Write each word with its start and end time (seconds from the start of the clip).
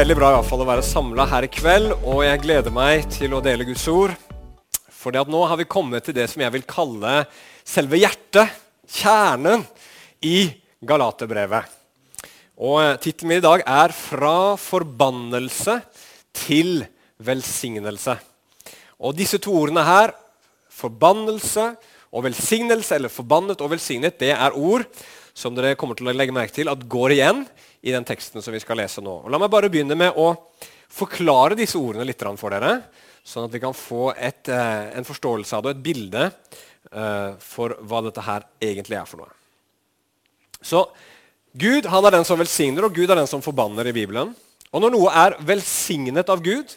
Veldig 0.00 0.14
bra 0.16 0.30
i 0.30 0.36
hvert 0.38 0.46
fall 0.48 0.62
å 0.64 0.64
være 0.64 0.84
samla 0.86 1.24
her 1.28 1.44
i 1.44 1.48
kveld, 1.52 1.90
og 2.08 2.22
jeg 2.24 2.40
gleder 2.40 2.72
meg 2.72 3.02
til 3.12 3.34
å 3.36 3.40
dele 3.44 3.66
Guds 3.68 3.82
ord. 3.92 4.14
For 4.96 5.12
nå 5.12 5.40
har 5.44 5.60
vi 5.60 5.66
kommet 5.68 6.06
til 6.06 6.16
det 6.16 6.24
som 6.32 6.40
jeg 6.40 6.54
vil 6.54 6.64
kalle 6.64 7.26
selve 7.68 8.00
hjertet, 8.00 8.48
kjernen, 8.88 9.60
i 10.24 10.48
Galaterbrevet. 10.88 11.68
Og 12.56 12.96
Tittelen 13.04 13.28
min 13.28 13.42
i 13.42 13.44
dag 13.44 13.60
er 13.60 13.92
'Fra 13.92 14.56
forbannelse 14.56 15.82
til 16.32 16.86
velsignelse'. 17.20 18.16
Og 19.04 19.14
Disse 19.14 19.36
to 19.36 19.52
ordene 19.52 19.84
her, 19.84 20.14
forbannelse 20.70 21.76
og 22.10 22.24
velsignelse, 22.24 22.94
eller 22.94 23.12
forbannet 23.12 23.60
og 23.60 23.76
velsignet, 23.76 24.18
det 24.18 24.32
er 24.32 24.56
ord 24.56 24.86
som 25.40 25.56
dere 25.56 25.76
kommer 25.80 25.96
til 25.96 26.10
å 26.10 26.14
legge 26.14 26.34
merke 26.36 26.54
til 26.54 26.68
at 26.70 26.82
går 26.90 27.16
igjen 27.16 27.44
i 27.80 27.94
den 27.94 28.04
teksten 28.06 28.44
som 28.44 28.52
vi 28.52 28.60
skal 28.60 28.78
lese 28.80 29.02
nå. 29.04 29.22
Og 29.24 29.32
la 29.32 29.40
meg 29.40 29.52
bare 29.52 29.70
begynne 29.72 29.96
med 29.98 30.16
å 30.20 30.34
forklare 30.90 31.56
disse 31.58 31.78
ordene 31.80 32.04
litt 32.04 32.20
for 32.36 32.52
dere, 32.52 32.80
sånn 33.24 33.46
at 33.46 33.54
vi 33.54 33.62
kan 33.62 33.76
få 33.76 34.10
et, 34.16 34.48
eh, 34.48 34.90
en 34.98 35.06
forståelse 35.06 35.56
av 35.56 35.62
det 35.62 35.70
og 35.70 35.76
et 35.76 35.84
bilde 35.84 36.26
eh, 36.92 37.32
for 37.38 37.76
hva 37.80 38.02
dette 38.04 38.24
her 38.26 38.44
egentlig 38.60 38.98
er 38.98 39.08
for 39.08 39.22
noe. 39.22 39.32
Så 40.60 40.84
Gud 41.56 41.86
han 41.86 42.04
er 42.04 42.18
den 42.18 42.24
som 42.24 42.38
velsigner, 42.38 42.84
og 42.84 42.94
Gud 42.94 43.10
er 43.10 43.16
den 43.16 43.30
som 43.30 43.42
forbanner 43.42 43.86
i 43.86 43.96
Bibelen. 43.96 44.34
Og 44.70 44.82
når 44.82 44.92
noe 44.94 45.10
er 45.10 45.38
velsignet 45.40 46.28
av 46.30 46.42
Gud, 46.44 46.76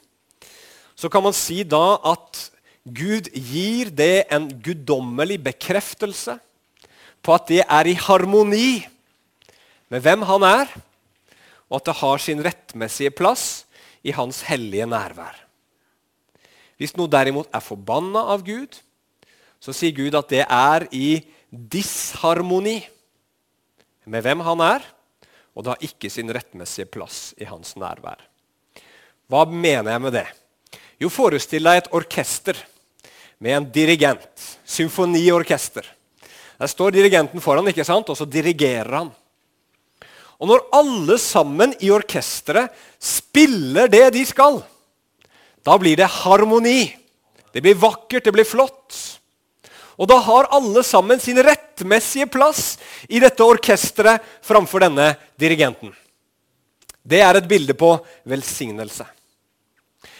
så 0.95 1.09
kan 1.11 1.23
man 1.25 1.35
si 1.35 1.63
da 1.63 1.99
at 2.13 2.49
Gud 2.83 3.29
gir 3.33 3.91
det 3.93 4.25
en 4.33 4.49
guddommelig 4.63 5.39
bekreftelse 5.43 6.37
på 7.23 7.35
at 7.35 7.47
det 7.49 7.61
er 7.63 7.89
i 7.89 7.95
harmoni 7.97 8.83
med 9.93 10.03
hvem 10.03 10.25
han 10.27 10.45
er, 10.47 10.73
og 11.69 11.79
at 11.79 11.87
det 11.89 11.99
har 12.01 12.21
sin 12.21 12.43
rettmessige 12.43 13.13
plass 13.15 13.63
i 14.03 14.13
hans 14.13 14.43
hellige 14.49 14.87
nærvær. 14.89 15.37
Hvis 16.77 16.95
noe 16.97 17.07
derimot 17.07 17.47
er 17.53 17.63
forbanna 17.63 18.25
av 18.33 18.43
Gud, 18.45 18.75
så 19.63 19.71
sier 19.75 19.95
Gud 19.95 20.17
at 20.19 20.31
det 20.33 20.43
er 20.43 20.87
i 20.91 21.21
disharmoni 21.49 22.81
med 24.09 24.25
hvem 24.25 24.43
han 24.43 24.63
er, 24.65 24.85
og 25.53 25.63
det 25.63 25.71
har 25.71 25.85
ikke 25.87 26.11
sin 26.11 26.31
rettmessige 26.33 26.89
plass 26.91 27.31
i 27.39 27.47
hans 27.47 27.77
nærvær. 27.79 28.19
Hva 29.31 29.45
mener 29.47 29.93
jeg 29.93 30.03
med 30.03 30.15
det? 30.17 30.27
Jo, 30.99 31.09
forestill 31.13 31.63
deg 31.69 31.79
et 31.79 31.91
orkester 31.95 32.57
med 33.43 33.55
en 33.55 33.67
dirigent. 33.71 34.47
Symfoniorkester. 34.65 35.85
Der 36.59 36.69
står 36.69 36.93
dirigenten 36.95 37.41
foran, 37.41 37.67
ikke 37.67 37.85
sant? 37.87 38.09
og 38.09 38.17
så 38.17 38.27
dirigerer 38.29 38.99
han. 38.99 39.11
Og 40.41 40.49
når 40.49 40.65
alle 40.75 41.17
sammen 41.21 41.73
i 41.79 41.91
orkesteret 41.93 42.73
spiller 42.99 43.87
det 43.91 44.09
de 44.15 44.25
skal, 44.27 44.61
da 45.63 45.77
blir 45.79 45.97
det 45.99 46.09
harmoni. 46.11 46.91
Det 47.53 47.61
blir 47.63 47.77
vakkert, 47.79 48.25
det 48.25 48.33
blir 48.35 48.47
flott. 48.47 48.97
Og 49.95 50.09
da 50.09 50.17
har 50.25 50.49
alle 50.51 50.81
sammen 50.83 51.21
sin 51.21 51.37
rettmessige 51.45 52.27
plass 52.33 52.77
i 53.07 53.21
dette 53.23 53.45
orkesteret 53.45 54.23
framfor 54.43 54.83
denne 54.83 55.13
dirigenten. 55.39 55.93
Det 57.03 57.21
er 57.21 57.37
et 57.37 57.47
bilde 57.47 57.75
på 57.77 57.95
velsignelse. 58.27 59.05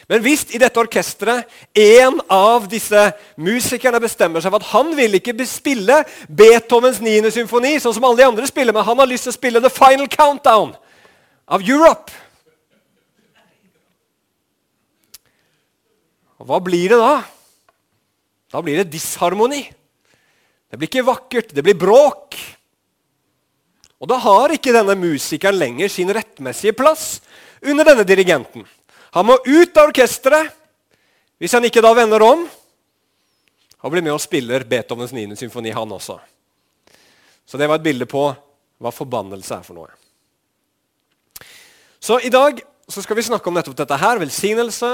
Men 0.10 0.24
hvis 0.26 0.44
i 0.52 0.60
dette 0.60 0.80
orkesteret 0.82 1.48
en 1.80 2.20
av 2.32 2.66
disse 2.72 3.06
musikerne 3.40 4.02
bestemmer 4.04 4.44
seg 4.44 4.52
for 4.52 4.60
at 4.60 4.72
han 4.74 4.92
vil 4.98 5.16
ikke 5.20 5.36
spille 5.48 6.02
Beethovens 6.28 7.00
9. 7.04 7.32
symfoni, 7.32 7.78
sånn 7.80 7.96
som 7.96 8.10
alle 8.10 8.20
de 8.20 8.28
andre 8.28 8.50
spiller, 8.50 8.76
men 8.76 8.84
han 8.84 9.00
har 9.00 9.10
lyst 9.10 9.30
til 9.30 9.34
å 9.34 9.38
spille 9.38 9.64
The 9.64 9.72
Final 9.72 10.12
Countdown 10.12 10.76
av 11.48 11.64
Europe 11.64 12.12
Og 16.44 16.50
Hva 16.50 16.60
blir 16.60 16.92
det 16.92 17.00
da? 17.00 17.22
Da 18.52 18.60
blir 18.60 18.82
det 18.82 18.92
disharmoni. 18.92 19.62
Det 20.68 20.76
blir 20.76 20.90
ikke 20.90 21.06
vakkert, 21.08 21.54
det 21.56 21.64
blir 21.64 21.78
bråk. 21.80 22.36
Og 24.04 24.10
da 24.12 24.18
har 24.20 24.52
ikke 24.52 24.74
denne 24.76 24.98
musikeren 25.00 25.56
lenger 25.56 25.88
sin 25.88 26.12
rettmessige 26.12 26.76
plass 26.76 27.22
under 27.64 27.88
denne 27.88 28.04
dirigenten. 28.04 28.66
Han 29.14 29.28
må 29.30 29.38
ut 29.46 29.78
av 29.78 29.92
orkesteret 29.92 30.54
hvis 31.42 31.54
han 31.54 31.66
ikke 31.68 31.84
da 31.84 31.92
vender 31.98 32.24
om 32.24 32.46
og 33.84 33.92
blir 33.92 34.04
med 34.06 34.14
og 34.16 34.22
spiller 34.24 34.64
Beethovens 34.64 35.12
9. 35.12 35.36
symfoni, 35.36 35.74
han 35.76 35.92
også. 35.92 36.16
Så 37.44 37.60
det 37.60 37.68
var 37.68 37.82
et 37.82 37.84
bilde 37.84 38.08
på 38.08 38.30
hva 38.80 38.92
forbannelse 38.96 39.58
er 39.58 39.66
for 39.66 39.76
noe. 39.76 39.90
Så 42.00 42.22
i 42.24 42.32
dag 42.32 42.62
så 42.88 43.04
skal 43.04 43.20
vi 43.20 43.26
snakke 43.28 43.50
om 43.52 43.58
nettopp 43.58 43.76
dette 43.82 43.98
her, 44.00 44.22
velsignelse. 44.24 44.92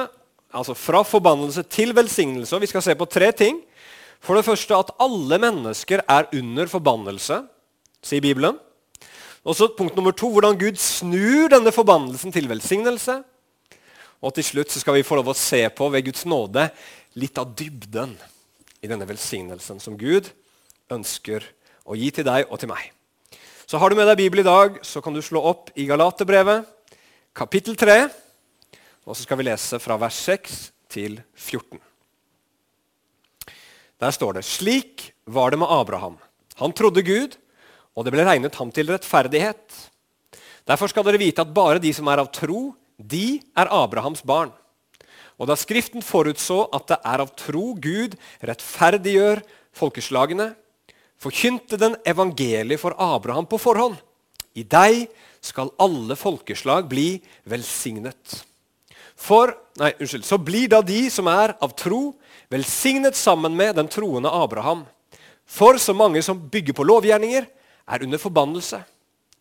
Altså 0.50 0.74
fra 0.74 1.04
forbannelse 1.06 1.64
til 1.70 1.94
velsignelse. 1.94 2.60
Vi 2.62 2.70
skal 2.70 2.86
se 2.86 2.98
på 2.98 3.06
tre 3.10 3.30
ting. 3.32 3.62
For 4.26 4.36
det 4.36 4.46
første 4.46 4.76
at 4.76 4.92
alle 5.00 5.38
mennesker 5.40 6.02
er 6.10 6.28
under 6.36 6.68
forbannelse, 6.68 7.44
sier 8.04 8.26
Bibelen. 8.26 8.58
Og 9.46 9.56
så 9.56 9.70
punkt 9.78 9.96
nummer 9.96 10.12
to 10.12 10.32
hvordan 10.34 10.58
Gud 10.60 10.82
snur 10.82 11.48
denne 11.54 11.72
forbannelsen 11.72 12.34
til 12.34 12.50
velsignelse. 12.50 13.22
Og 14.20 14.36
til 14.36 14.44
slutt 14.44 14.74
så 14.74 14.82
skal 14.82 14.98
vi 14.98 15.06
få 15.08 15.20
lov 15.20 15.32
å 15.32 15.38
se 15.38 15.62
på 15.72 15.88
ved 15.94 16.10
Guds 16.10 16.26
nåde 16.28 16.68
litt 17.20 17.40
av 17.40 17.54
dybden 17.56 18.18
i 18.84 18.90
denne 18.92 19.08
velsignelsen 19.08 19.80
som 19.80 19.98
Gud 20.00 20.28
ønsker 20.92 21.46
å 21.88 21.96
gi 21.96 22.10
til 22.14 22.28
deg 22.28 22.50
og 22.50 22.60
til 22.60 22.72
meg. 22.72 22.92
Så 23.70 23.78
Har 23.78 23.90
du 23.90 23.96
med 23.96 24.08
deg 24.10 24.18
Bibelen 24.18 24.44
i 24.44 24.50
dag, 24.50 24.80
så 24.82 25.02
kan 25.02 25.14
du 25.14 25.22
slå 25.22 25.44
opp 25.46 25.70
i 25.78 25.86
Galaterbrevet, 25.86 26.66
kapittel 27.38 27.78
3. 27.78 28.08
Og 29.06 29.16
så 29.16 29.24
skal 29.24 29.40
vi 29.40 29.46
lese 29.46 29.80
fra 29.82 29.98
vers 30.02 30.18
6 30.26 30.58
til 30.90 31.20
14. 31.38 31.80
Der 34.00 34.16
står 34.16 34.40
det 34.40 34.48
Slik 34.48 35.12
var 35.26 35.52
det 35.52 35.60
med 35.62 35.70
Abraham. 35.70 36.18
Han 36.60 36.74
trodde 36.74 37.06
Gud, 37.06 37.38
og 37.96 38.06
det 38.06 38.14
ble 38.16 38.26
regnet 38.26 38.58
ham 38.58 38.72
til 38.74 38.90
rettferdighet. 38.92 39.64
Derfor 40.68 40.92
skal 40.92 41.06
dere 41.06 41.22
vite 41.22 41.44
at 41.44 41.54
bare 41.54 41.82
de 41.84 41.94
som 41.94 42.08
er 42.10 42.24
av 42.24 42.32
tro, 42.34 42.72
de 43.00 43.40
er 43.56 43.72
Abrahams 43.72 44.22
barn. 44.28 44.52
Og 45.40 45.48
da 45.48 45.56
Skriften 45.56 46.04
forutså 46.04 46.66
at 46.76 46.90
det 46.92 47.00
er 47.00 47.24
av 47.24 47.32
tro 47.40 47.72
Gud 47.80 48.18
rettferdiggjør 48.44 49.42
folkeslagene, 49.76 50.52
forkynte 51.20 51.80
den 51.80 51.96
evangeliet 52.08 52.82
for 52.82 52.96
Abraham 53.00 53.48
på 53.48 53.60
forhånd. 53.60 53.98
I 54.56 54.66
deg 54.68 55.08
skal 55.44 55.72
alle 55.80 56.18
folkeslag 56.20 56.90
bli 56.92 57.22
velsignet. 57.48 58.44
For, 59.20 59.52
nei, 59.80 59.94
unnskyld, 60.00 60.26
Så 60.26 60.38
blir 60.40 60.68
da 60.72 60.82
de 60.82 61.10
som 61.12 61.28
er 61.28 61.56
av 61.62 61.76
tro, 61.76 62.16
velsignet 62.52 63.16
sammen 63.16 63.56
med 63.56 63.76
den 63.76 63.88
troende 63.88 64.32
Abraham. 64.32 64.86
For 65.46 65.78
så 65.78 65.94
mange 65.94 66.22
som 66.24 66.40
bygger 66.40 66.74
på 66.74 66.88
lovgjerninger, 66.88 67.48
er 67.90 68.04
under 68.04 68.18
forbannelse. 68.22 68.84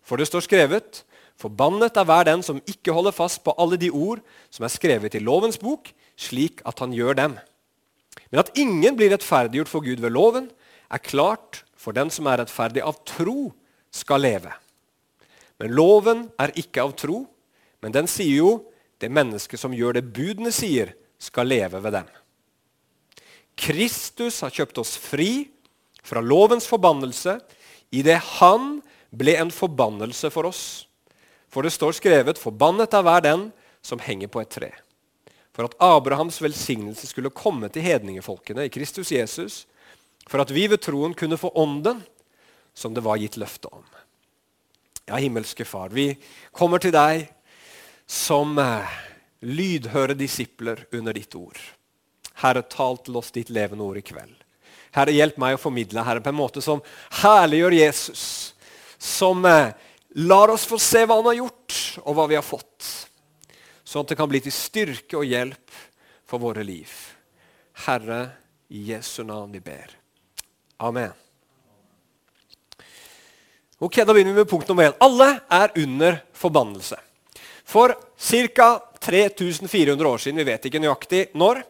For 0.02 0.16
det 0.16 0.26
står 0.26 0.46
skrevet:" 0.46 1.02
Forbannet 1.38 1.96
er 1.96 2.06
hver 2.08 2.26
den 2.26 2.42
som 2.42 2.58
ikke 2.66 2.94
holder 2.94 3.14
fast 3.14 3.44
på 3.46 3.54
alle 3.62 3.78
de 3.78 3.92
ord 3.94 4.22
som 4.50 4.66
er 4.66 4.74
skrevet 4.74 5.14
i 5.14 5.22
lovens 5.22 5.60
bok, 5.62 5.92
slik 6.18 6.64
at 6.66 6.82
han 6.82 6.94
gjør 6.96 7.14
dem. 7.18 7.36
Men 8.32 8.42
at 8.42 8.50
ingen 8.58 8.96
blir 8.98 9.12
rettferdiggjort 9.14 9.70
for 9.70 9.86
Gud 9.86 10.02
ved 10.02 10.14
loven, 10.14 10.48
er 10.90 11.04
klart, 11.04 11.62
for 11.78 11.94
den 11.94 12.10
som 12.10 12.26
er 12.26 12.42
rettferdig 12.42 12.82
av 12.82 12.98
tro, 13.06 13.52
skal 13.94 14.24
leve. 14.24 14.50
Men 15.62 15.74
loven 15.74 16.26
er 16.40 16.52
ikke 16.58 16.82
av 16.82 16.96
tro, 16.98 17.22
men 17.82 17.94
den 17.94 18.10
sier 18.10 18.42
jo 18.42 18.50
det 18.98 19.10
mennesket 19.14 19.60
som 19.60 19.74
gjør 19.74 19.98
det 19.98 20.08
budene 20.10 20.50
sier, 20.54 20.94
skal 21.18 21.48
leve 21.50 21.80
ved 21.82 21.94
dem. 21.98 22.10
Kristus 23.58 24.40
har 24.44 24.54
kjøpt 24.54 24.78
oss 24.78 24.94
fri 24.98 25.48
fra 26.06 26.22
lovens 26.22 26.68
forbannelse 26.70 27.38
idet 27.94 28.20
han 28.38 28.78
ble 29.10 29.34
en 29.40 29.50
forbannelse 29.54 30.30
for 30.30 30.46
oss. 30.50 30.87
For 31.48 31.62
det 31.62 31.72
står 31.72 31.96
skrevet:" 31.96 32.38
Forbannet 32.38 32.94
er 32.94 33.02
hver 33.02 33.24
den 33.24 33.48
som 33.82 33.98
henger 33.98 34.28
på 34.28 34.40
et 34.40 34.50
tre. 34.50 34.70
For 35.52 35.64
at 35.64 35.74
Abrahams 35.80 36.42
velsignelse 36.42 37.06
skulle 37.06 37.34
komme 37.34 37.68
til 37.68 37.82
hedningefolkene 37.82 38.68
i 38.68 38.70
Kristus 38.70 39.10
Jesus, 39.12 39.66
for 40.28 40.40
at 40.40 40.52
vi 40.54 40.66
ved 40.70 40.78
troen 40.84 41.14
kunne 41.14 41.38
få 41.40 41.50
ånden 41.54 42.04
som 42.74 42.94
det 42.94 43.02
var 43.02 43.18
gitt 43.18 43.36
løfte 43.36 43.68
om. 43.72 43.84
Ja, 45.08 45.16
himmelske 45.16 45.64
Far, 45.64 45.88
vi 45.88 46.12
kommer 46.52 46.78
til 46.78 46.92
deg 46.92 47.26
som 48.06 48.58
eh, 48.60 48.92
lydhøre 49.40 50.14
disipler 50.14 50.84
under 50.92 51.16
ditt 51.16 51.34
ord. 51.34 51.58
Herre, 52.38 52.62
tal 52.62 53.00
til 53.02 53.16
oss 53.18 53.32
ditt 53.34 53.50
levende 53.50 53.82
ord 53.82 53.98
i 53.98 54.04
kveld. 54.04 54.36
Herre, 54.94 55.14
hjelp 55.16 55.40
meg 55.40 55.56
å 55.56 55.60
formidle 55.60 56.04
Herre, 56.06 56.22
på 56.22 56.30
en 56.30 56.38
måte 56.38 56.62
som 56.62 56.84
herliggjør 57.22 57.76
Jesus. 57.80 58.22
Som 58.98 59.42
eh, 59.48 59.74
lar 60.18 60.50
oss 60.50 60.66
få 60.66 60.78
se 60.82 61.04
hva 61.06 61.20
han 61.20 61.28
har 61.30 61.38
gjort, 61.38 61.76
og 62.02 62.16
hva 62.16 62.26
vi 62.30 62.38
har 62.38 62.46
fått. 62.46 62.86
Sånn 63.86 64.04
at 64.04 64.12
det 64.12 64.18
kan 64.18 64.28
bli 64.30 64.40
til 64.44 64.54
styrke 64.54 65.20
og 65.20 65.28
hjelp 65.28 65.78
for 66.28 66.42
våre 66.42 66.64
liv. 66.66 66.90
Herre, 67.86 68.20
i 68.68 68.90
Jesu 68.90 69.22
navn 69.24 69.54
vi 69.54 69.62
ber. 69.64 69.94
Amen. 70.84 71.14
Ok, 73.78 73.96
Da 74.04 74.12
begynner 74.12 74.34
vi 74.34 74.42
med 74.42 74.50
punkt 74.50 74.68
nummer 74.68 74.90
én. 74.90 74.96
Alle 75.00 75.40
er 75.48 75.72
under 75.78 76.18
forbannelse. 76.34 76.98
For 77.64 77.94
ca. 78.18 78.68
3400 78.98 80.08
år 80.08 80.18
siden, 80.18 80.38
vi 80.42 80.44
vet 80.50 80.64
ikke 80.66 80.80
nøyaktig 80.82 81.20
når, 81.38 81.62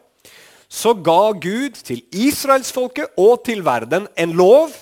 så 0.68 0.94
ga 0.94 1.32
Gud 1.36 1.76
til 1.84 2.00
israelsfolket 2.10 3.20
og 3.20 3.44
til 3.44 3.60
verden 3.64 4.08
en 4.16 4.32
lov 4.32 4.72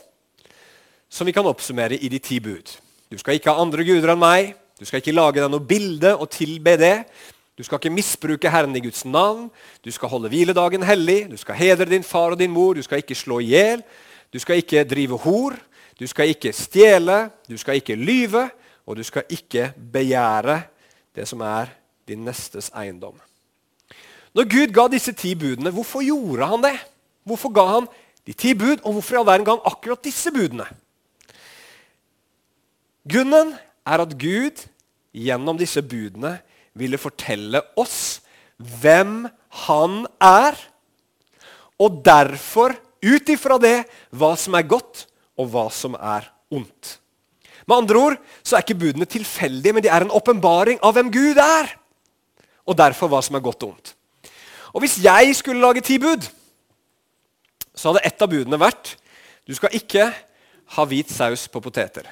som 1.10 1.26
vi 1.26 1.34
kan 1.34 1.46
oppsummere 1.46 1.98
i 1.98 2.08
de 2.08 2.20
ti 2.22 2.38
bud. 2.40 2.70
Du 3.10 3.18
skal 3.18 3.38
ikke 3.38 3.52
ha 3.52 3.62
andre 3.62 3.84
guder 3.86 4.12
enn 4.14 4.20
meg. 4.20 4.54
Du 4.76 4.84
skal 4.84 5.00
ikke 5.00 5.14
lage 5.14 5.40
deg 5.40 5.50
noe 5.52 5.64
bilde 5.64 6.12
og 6.16 6.28
tilbe 6.34 6.74
det. 6.80 6.96
Du 7.56 7.62
skal 7.64 7.78
ikke 7.80 7.94
misbruke 7.94 8.50
Herren 8.52 8.76
i 8.76 8.82
Guds 8.84 9.06
navn. 9.08 9.46
Du 9.84 9.88
skal 9.94 10.10
holde 10.12 10.28
hviledagen 10.28 10.84
hellig. 10.84 11.22
Du 11.30 11.36
skal 11.40 11.56
hedre 11.56 11.88
din 11.88 12.04
far 12.04 12.34
og 12.34 12.40
din 12.40 12.52
mor. 12.52 12.74
Du 12.76 12.84
skal 12.84 13.00
ikke 13.00 13.16
slå 13.16 13.38
i 13.40 13.52
hjel. 13.54 13.84
Du 14.32 14.38
skal 14.42 14.60
ikke 14.60 14.84
drive 14.84 15.16
hor. 15.22 15.56
Du 15.96 16.04
skal 16.10 16.34
ikke 16.34 16.52
stjele. 16.52 17.30
Du 17.48 17.56
skal 17.56 17.80
ikke 17.80 17.96
lyve. 17.96 18.48
Og 18.86 18.98
du 18.98 19.02
skal 19.06 19.24
ikke 19.32 19.70
begjære 19.92 20.60
det 21.16 21.24
som 21.30 21.40
er 21.46 21.72
din 22.06 22.26
nestes 22.26 22.68
eiendom. 22.76 23.16
Når 24.36 24.50
Gud 24.52 24.74
ga 24.76 24.84
disse 24.92 25.14
ti 25.16 25.32
budene, 25.34 25.72
hvorfor 25.72 26.04
gjorde 26.04 26.50
han 26.50 26.66
det? 26.66 26.74
Hvorfor 27.24 27.54
ga 27.56 27.64
han 27.70 27.86
de 28.26 28.34
ti 28.36 28.52
bud, 28.54 28.82
og 28.84 28.98
hvorfor 28.98 29.14
i 29.14 29.18
all 29.18 29.26
verden 29.26 29.46
ga 29.46 29.54
han 29.56 29.64
akkurat 29.70 30.04
disse 30.04 30.30
budene? 30.34 30.66
Grunnen 33.06 33.54
er 33.86 34.02
at 34.02 34.14
Gud 34.18 34.64
gjennom 35.14 35.58
disse 35.58 35.82
budene 35.82 36.36
ville 36.76 37.00
fortelle 37.00 37.62
oss 37.78 38.20
hvem 38.56 39.24
han 39.66 40.04
er, 40.22 40.56
og 41.80 42.00
derfor, 42.04 42.72
ut 43.04 43.32
ifra 43.32 43.58
det, 43.60 43.84
hva 44.10 44.32
som 44.40 44.56
er 44.56 44.68
godt, 44.68 45.04
og 45.36 45.50
hva 45.52 45.66
som 45.72 45.94
er 45.96 46.24
ondt. 46.52 46.96
Med 47.66 47.76
andre 47.76 48.00
ord 48.00 48.16
så 48.46 48.56
er 48.56 48.64
ikke 48.64 48.78
budene 48.80 49.08
tilfeldige, 49.10 49.74
men 49.74 49.84
de 49.84 49.90
er 49.92 50.06
en 50.06 50.14
åpenbaring 50.14 50.80
av 50.84 50.96
hvem 50.96 51.10
Gud 51.12 51.40
er. 51.42 51.72
Og 52.66 52.78
derfor 52.78 53.10
hva 53.10 53.20
som 53.22 53.36
er 53.36 53.44
godt 53.44 53.66
og 53.66 53.74
ondt. 53.74 53.92
Og 54.72 54.82
Hvis 54.82 54.98
jeg 55.04 55.34
skulle 55.36 55.62
lage 55.62 55.80
ti 55.84 55.98
bud, 55.98 56.26
så 57.74 57.90
hadde 57.90 58.06
ett 58.08 58.22
av 58.22 58.30
budene 58.32 58.60
vært 58.60 58.96
du 59.46 59.54
skal 59.54 59.74
ikke 59.78 60.08
ha 60.74 60.84
hvit 60.90 61.12
saus 61.12 61.46
på 61.46 61.62
poteter. 61.62 62.08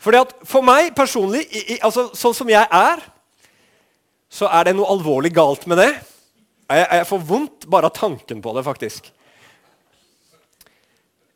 Fordi 0.00 0.22
at 0.22 0.34
For 0.48 0.64
meg 0.64 0.94
personlig, 0.96 1.44
i, 1.50 1.64
i, 1.74 1.78
altså 1.84 2.08
sånn 2.16 2.36
som 2.36 2.50
jeg 2.50 2.64
er, 2.64 3.02
så 4.30 4.48
er 4.48 4.68
det 4.68 4.76
noe 4.78 4.88
alvorlig 4.92 5.32
galt 5.34 5.66
med 5.70 5.80
det. 5.82 5.90
Jeg, 6.70 6.86
jeg 6.86 7.08
får 7.08 7.24
vondt 7.26 7.66
bare 7.70 7.90
av 7.90 7.96
tanken 7.96 8.40
på 8.42 8.54
det, 8.56 8.64
faktisk. 8.64 9.10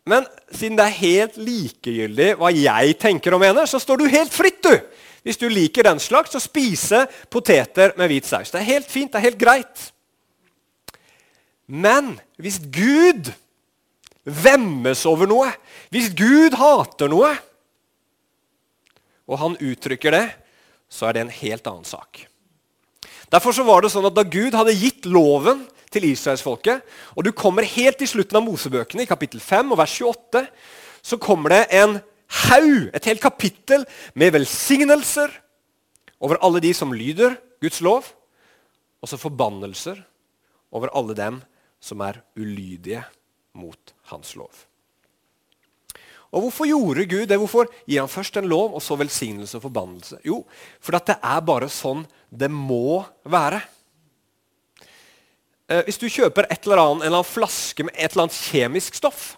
Men 0.09 0.27
siden 0.53 0.77
det 0.79 0.85
er 0.85 1.01
helt 1.01 1.39
likegyldig 1.41 2.35
hva 2.41 2.53
jeg 2.53 2.97
tenker 3.01 3.35
og 3.35 3.43
mener, 3.43 3.67
så 3.69 3.81
står 3.81 4.03
du 4.03 4.13
helt 4.13 4.33
fritt, 4.35 4.63
du! 4.65 4.77
Hvis 5.25 5.41
du 5.41 5.47
liker 5.49 5.87
den 5.87 6.01
slags, 6.05 6.35
så 6.35 6.41
spise 6.43 7.07
poteter 7.33 7.95
med 7.97 8.11
hvit 8.13 8.27
saus. 8.29 8.51
Det 8.53 8.61
er 8.61 8.69
helt 8.75 8.91
fint, 8.93 9.09
det 9.09 9.23
er 9.23 9.31
helt 9.31 9.41
greit. 9.41 9.87
Men 11.65 12.19
hvis 12.37 12.59
Gud 12.61 13.31
vemmes 14.25 15.07
over 15.09 15.29
noe, 15.29 15.49
hvis 15.89 16.11
Gud 16.13 16.59
hater 16.61 17.09
noe, 17.09 17.33
og 19.29 19.41
han 19.41 19.59
uttrykker 19.61 20.15
det, 20.15 20.27
så 20.91 21.09
er 21.09 21.17
det 21.17 21.25
en 21.25 21.37
helt 21.43 21.67
annen 21.71 21.89
sak. 21.89 22.27
Derfor 23.33 23.57
så 23.57 23.65
var 23.67 23.83
det 23.83 23.91
sånn 23.91 24.07
at 24.07 24.15
Da 24.15 24.23
Gud 24.23 24.55
hadde 24.55 24.77
gitt 24.77 25.09
loven 25.11 25.65
til 25.95 26.07
israelsfolket. 26.11 26.83
Og 27.15 27.27
du 27.27 27.33
kommer 27.37 27.67
helt 27.67 27.99
til 28.01 28.11
slutten 28.11 28.39
av 28.39 28.45
Mosebøkene, 28.47 29.05
i 29.05 29.11
kapittel 29.11 29.43
5 29.43 29.73
og 29.75 29.81
vers 29.81 29.95
28. 30.01 30.45
Så 31.05 31.21
kommer 31.23 31.55
det 31.55 31.63
en 31.77 31.99
haug, 32.49 32.91
et 32.95 33.09
helt 33.11 33.23
kapittel, 33.23 33.87
med 34.15 34.35
velsignelser 34.35 35.33
over 36.25 36.41
alle 36.45 36.63
de 36.65 36.73
som 36.77 36.95
lyder 36.95 37.37
Guds 37.63 37.81
lov, 37.85 38.07
og 39.03 39.11
så 39.11 39.21
forbannelser 39.21 40.01
over 40.75 40.93
alle 40.97 41.17
dem 41.17 41.43
som 41.85 42.01
er 42.01 42.23
ulydige 42.39 43.03
mot 43.55 43.93
hans 44.11 44.33
lov. 44.39 44.53
Og 46.35 46.49
Hvorfor 46.49 46.67
gjorde 46.67 47.07
Gud 47.07 47.29
det? 47.31 47.39
Hvorfor 47.39 47.71
gir 47.87 48.03
han 48.03 48.11
først 48.11 48.41
en 48.41 48.49
lov, 48.51 48.75
og 48.75 48.83
så 48.83 48.99
velsignelse 48.99 49.59
og 49.59 49.69
forbannelse? 49.69 50.19
Jo, 50.27 50.43
for 50.83 50.97
det 50.99 51.17
er 51.17 51.47
bare 51.47 51.71
sånn 51.71 52.03
det 52.35 52.51
må 52.51 53.05
være. 53.31 53.61
Eh, 55.71 55.85
hvis 55.87 56.01
du 56.01 56.09
kjøper 56.11 56.49
et 56.51 56.67
eller 56.67 56.83
annet, 56.83 57.05
en 57.05 57.09
eller 57.09 57.21
annen 57.23 57.31
flaske 57.31 57.87
med 57.87 57.95
et 57.95 58.11
eller 58.11 58.27
annet 58.27 58.41
kjemisk 58.51 58.99
stoff, 58.99 59.37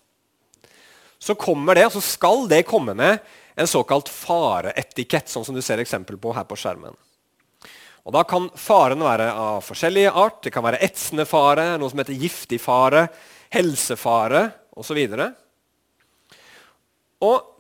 så 1.20 1.36
kommer 1.38 1.76
det, 1.76 1.86
så 1.92 2.00
skal 2.00 2.48
det 2.48 2.64
komme 2.68 2.94
med 2.96 3.20
en 3.56 3.68
såkalt 3.68 4.08
fareetikett, 4.12 5.28
sånn 5.32 5.44
som 5.46 5.56
du 5.56 5.62
ser 5.64 5.80
eksempel 5.80 6.18
på 6.20 6.32
her 6.36 6.44
på 6.48 6.58
skjermen. 6.60 6.96
Og 8.06 8.14
Da 8.14 8.22
kan 8.22 8.48
faren 8.54 9.02
være 9.02 9.32
av 9.34 9.64
forskjellige 9.66 10.12
art. 10.14 10.42
Det 10.44 10.52
kan 10.54 10.62
være 10.62 10.78
etsende 10.84 11.24
fare, 11.26 11.72
noe 11.76 11.90
som 11.90 11.98
heter 11.98 12.14
giftig 12.14 12.60
fare, 12.62 13.08
helsefare 13.50 14.44
osv. 14.78 15.00
Og, 15.10 15.24
og 17.24 17.52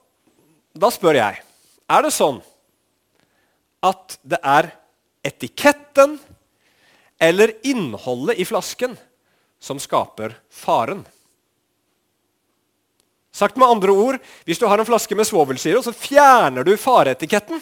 da 0.76 0.90
spør 0.92 1.18
jeg 1.18 1.40
er 1.86 2.02
det 2.04 2.12
sånn 2.12 2.40
at 3.86 4.16
det 4.26 4.40
er 4.42 4.70
etiketten 5.26 6.16
eller 7.22 7.54
innholdet 7.66 8.40
i 8.42 8.44
flasken 8.44 8.96
som 9.62 9.78
skaper 9.80 10.34
faren. 10.52 11.04
Sagt 13.36 13.56
med 13.56 13.68
andre 13.68 13.92
ord, 13.92 14.18
Hvis 14.44 14.58
du 14.58 14.66
har 14.66 14.78
en 14.78 14.86
flaske 14.86 15.16
med 15.16 15.26
svovelsyre, 15.26 15.82
så 15.82 15.92
fjerner 15.92 16.64
du 16.64 16.76
fareetiketten, 16.76 17.60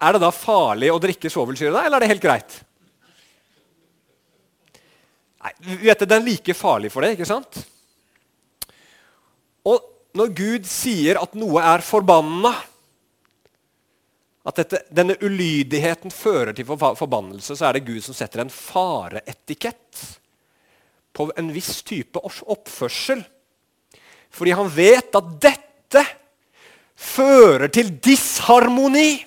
er 0.00 0.12
det 0.12 0.20
da 0.20 0.30
farlig 0.32 0.90
å 0.92 0.98
drikke 1.00 1.30
svovelsyre 1.32 1.72
da, 1.72 1.84
eller 1.84 1.96
er 1.96 2.04
det 2.04 2.10
helt 2.14 2.24
greit? 2.24 2.56
Nei, 5.40 5.52
vet 5.60 5.84
vet 5.84 6.08
Den 6.08 6.20
er 6.20 6.26
like 6.26 6.54
farlig 6.56 6.92
for 6.92 7.04
det, 7.04 7.14
ikke 7.16 7.28
sant? 7.28 7.60
Og 9.64 9.80
når 10.18 10.34
Gud 10.36 10.68
sier 10.68 11.20
at 11.20 11.36
noe 11.38 11.62
er 11.62 11.84
forbanna, 11.84 12.52
at 14.50 14.56
dette, 14.56 14.80
denne 14.88 15.18
ulydigheten 15.20 16.12
fører 16.14 16.54
til 16.56 16.66
forbannelse, 16.66 17.54
så 17.54 17.68
er 17.68 17.76
det 17.76 17.86
Gud 17.86 18.00
som 18.04 18.16
setter 18.16 18.42
en 18.42 18.52
fareetikett 18.52 20.04
på 21.12 21.28
en 21.38 21.50
viss 21.52 21.82
type 21.86 22.22
oppførsel. 22.24 23.20
Fordi 24.32 24.54
han 24.56 24.70
vet 24.72 25.18
at 25.18 25.34
dette 25.42 26.04
fører 27.00 27.68
til 27.72 27.92
disharmoni 28.00 29.20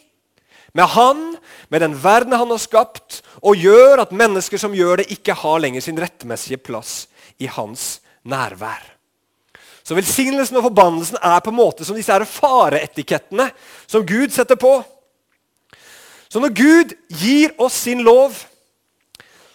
med 0.73 0.89
han, 0.95 1.21
med 1.69 1.83
den 1.85 1.93
verden 2.01 2.33
han 2.33 2.49
har 2.49 2.61
skapt, 2.61 3.21
og 3.45 3.59
gjør 3.61 4.01
at 4.07 4.15
mennesker 4.15 4.57
som 4.57 4.73
gjør 4.73 5.03
det, 5.03 5.11
ikke 5.13 5.35
har 5.37 5.61
lenger 5.61 5.85
sin 5.85 5.99
rettmessige 6.01 6.57
plass 6.57 7.03
i 7.37 7.45
hans 7.45 7.99
nærvær. 8.25 8.81
Så 9.93 9.99
velsignelsen 9.99 10.57
og 10.57 10.63
forbannelsen 10.71 11.19
er 11.21 11.41
på 11.45 11.51
en 11.51 11.59
måte 11.59 11.85
som 11.85 11.93
disse 11.93 12.15
fareetikettene 12.25 13.45
som 13.85 14.01
Gud 14.01 14.31
setter 14.33 14.57
på. 14.57 14.79
Så 16.33 16.41
når 16.41 16.55
Gud 16.57 16.95
gir 17.13 17.51
oss 17.61 17.75
sin 17.85 18.01
lov, 18.01 18.33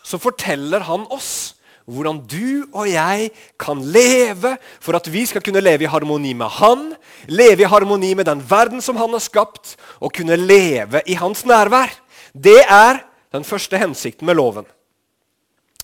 så 0.06 0.20
forteller 0.22 0.86
han 0.86 1.08
oss 1.10 1.56
hvordan 1.90 2.20
du 2.30 2.68
og 2.68 2.86
jeg 2.86 3.32
kan 3.58 3.82
leve 3.82 4.54
for 4.78 4.94
at 4.94 5.10
vi 5.10 5.24
skal 5.26 5.42
kunne 5.42 5.64
leve 5.64 5.88
i 5.88 5.90
harmoni 5.90 6.36
med 6.38 6.54
Han, 6.60 6.92
leve 7.26 7.66
i 7.66 7.72
harmoni 7.72 8.12
med 8.14 8.30
den 8.30 8.44
verden 8.46 8.84
som 8.84 8.94
Han 9.02 9.16
har 9.16 9.24
skapt, 9.24 9.74
og 9.98 10.14
kunne 10.14 10.38
leve 10.38 11.02
i 11.10 11.18
Hans 11.18 11.42
nærvær. 11.48 11.90
Det 12.30 12.60
er 12.62 13.02
den 13.34 13.42
første 13.42 13.74
hensikten 13.74 14.28
med 14.28 14.38
loven. 14.38 14.70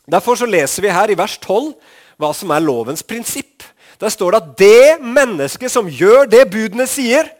Derfor 0.06 0.38
så 0.38 0.46
leser 0.46 0.86
vi 0.86 0.94
her 0.94 1.10
i 1.10 1.18
vers 1.18 1.40
12 1.42 1.72
hva 2.22 2.30
som 2.30 2.54
er 2.54 2.62
lovens 2.62 3.02
prinsipp. 3.02 3.64
Der 4.04 4.12
står 4.12 4.34
det 4.34 4.40
at 4.42 4.48
det 4.60 5.00
mennesket 5.00 5.72
som 5.72 5.86
gjør 5.88 6.26
det 6.28 6.42
budene 6.52 6.84
sier, 6.90 7.30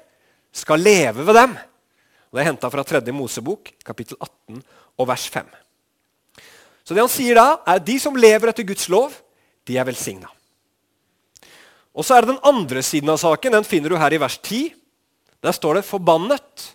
skal 0.54 0.80
leve 0.80 1.26
ved 1.26 1.37
dem. 1.37 1.56
Og 2.30 2.38
Det 2.38 2.40
er 2.40 2.49
henta 2.49 2.71
fra 2.73 2.85
3. 2.88 3.02
Mosebok, 3.12 3.68
kapittel 3.85 4.16
18 4.16 4.62
og 4.97 5.09
vers 5.11 5.26
5. 5.28 5.44
Så 6.85 6.94
det 6.97 7.02
han 7.02 7.12
sier 7.12 7.37
da, 7.37 7.59
er 7.66 7.76
at 7.76 7.85
de 7.85 7.99
som 8.00 8.16
lever 8.16 8.49
etter 8.49 8.64
Guds 8.64 8.88
lov, 8.88 9.12
de 9.68 9.76
er 9.76 9.85
velsigna. 9.85 10.30
Og 11.94 12.04
så 12.04 12.16
er 12.16 12.25
det 12.25 12.33
den 12.33 12.47
andre 12.49 12.83
siden 12.83 13.12
av 13.12 13.21
saken. 13.21 13.52
Den 13.59 13.68
finner 13.68 13.92
du 13.92 14.00
her 14.00 14.16
i 14.16 14.21
vers 14.23 14.38
10. 14.38 14.73
Der 15.44 15.52
står 15.52 15.75
det 15.75 15.85
'forbannet 15.85 16.75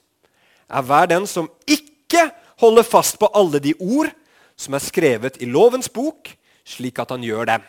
er 0.69 0.81
hver 0.85 1.05
den 1.09 1.25
som 1.25 1.49
ikke 1.65 2.29
holder 2.61 2.83
fast 2.83 3.17
på 3.19 3.31
alle 3.33 3.59
de 3.59 3.73
ord 3.79 4.11
som 4.55 4.73
er 4.73 4.85
skrevet 4.85 5.41
i 5.41 5.45
lovens 5.45 5.89
bok, 5.89 6.29
slik 6.69 6.99
at 7.01 7.13
han 7.15 7.23
gjør 7.25 7.49
dem. 7.49 7.65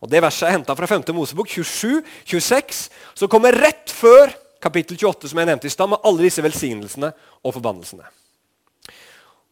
Og 0.00 0.10
Det 0.10 0.22
verset 0.22 0.48
er 0.48 0.56
henta 0.56 0.74
fra 0.76 0.88
5. 0.88 1.04
Mosebok 1.14 1.48
27, 1.48 2.02
26, 2.24 2.88
som 3.14 3.30
kommer 3.30 3.54
rett 3.54 3.92
før 3.92 4.32
kapittel 4.60 4.96
28, 4.96 5.30
som 5.30 5.40
jeg 5.40 5.48
nevnte 5.48 5.68
i 5.68 5.72
stad, 5.72 5.88
med 5.88 6.02
alle 6.04 6.26
disse 6.26 6.42
velsignelsene 6.44 7.12
og 7.44 7.54
forbannelsene. 7.56 8.04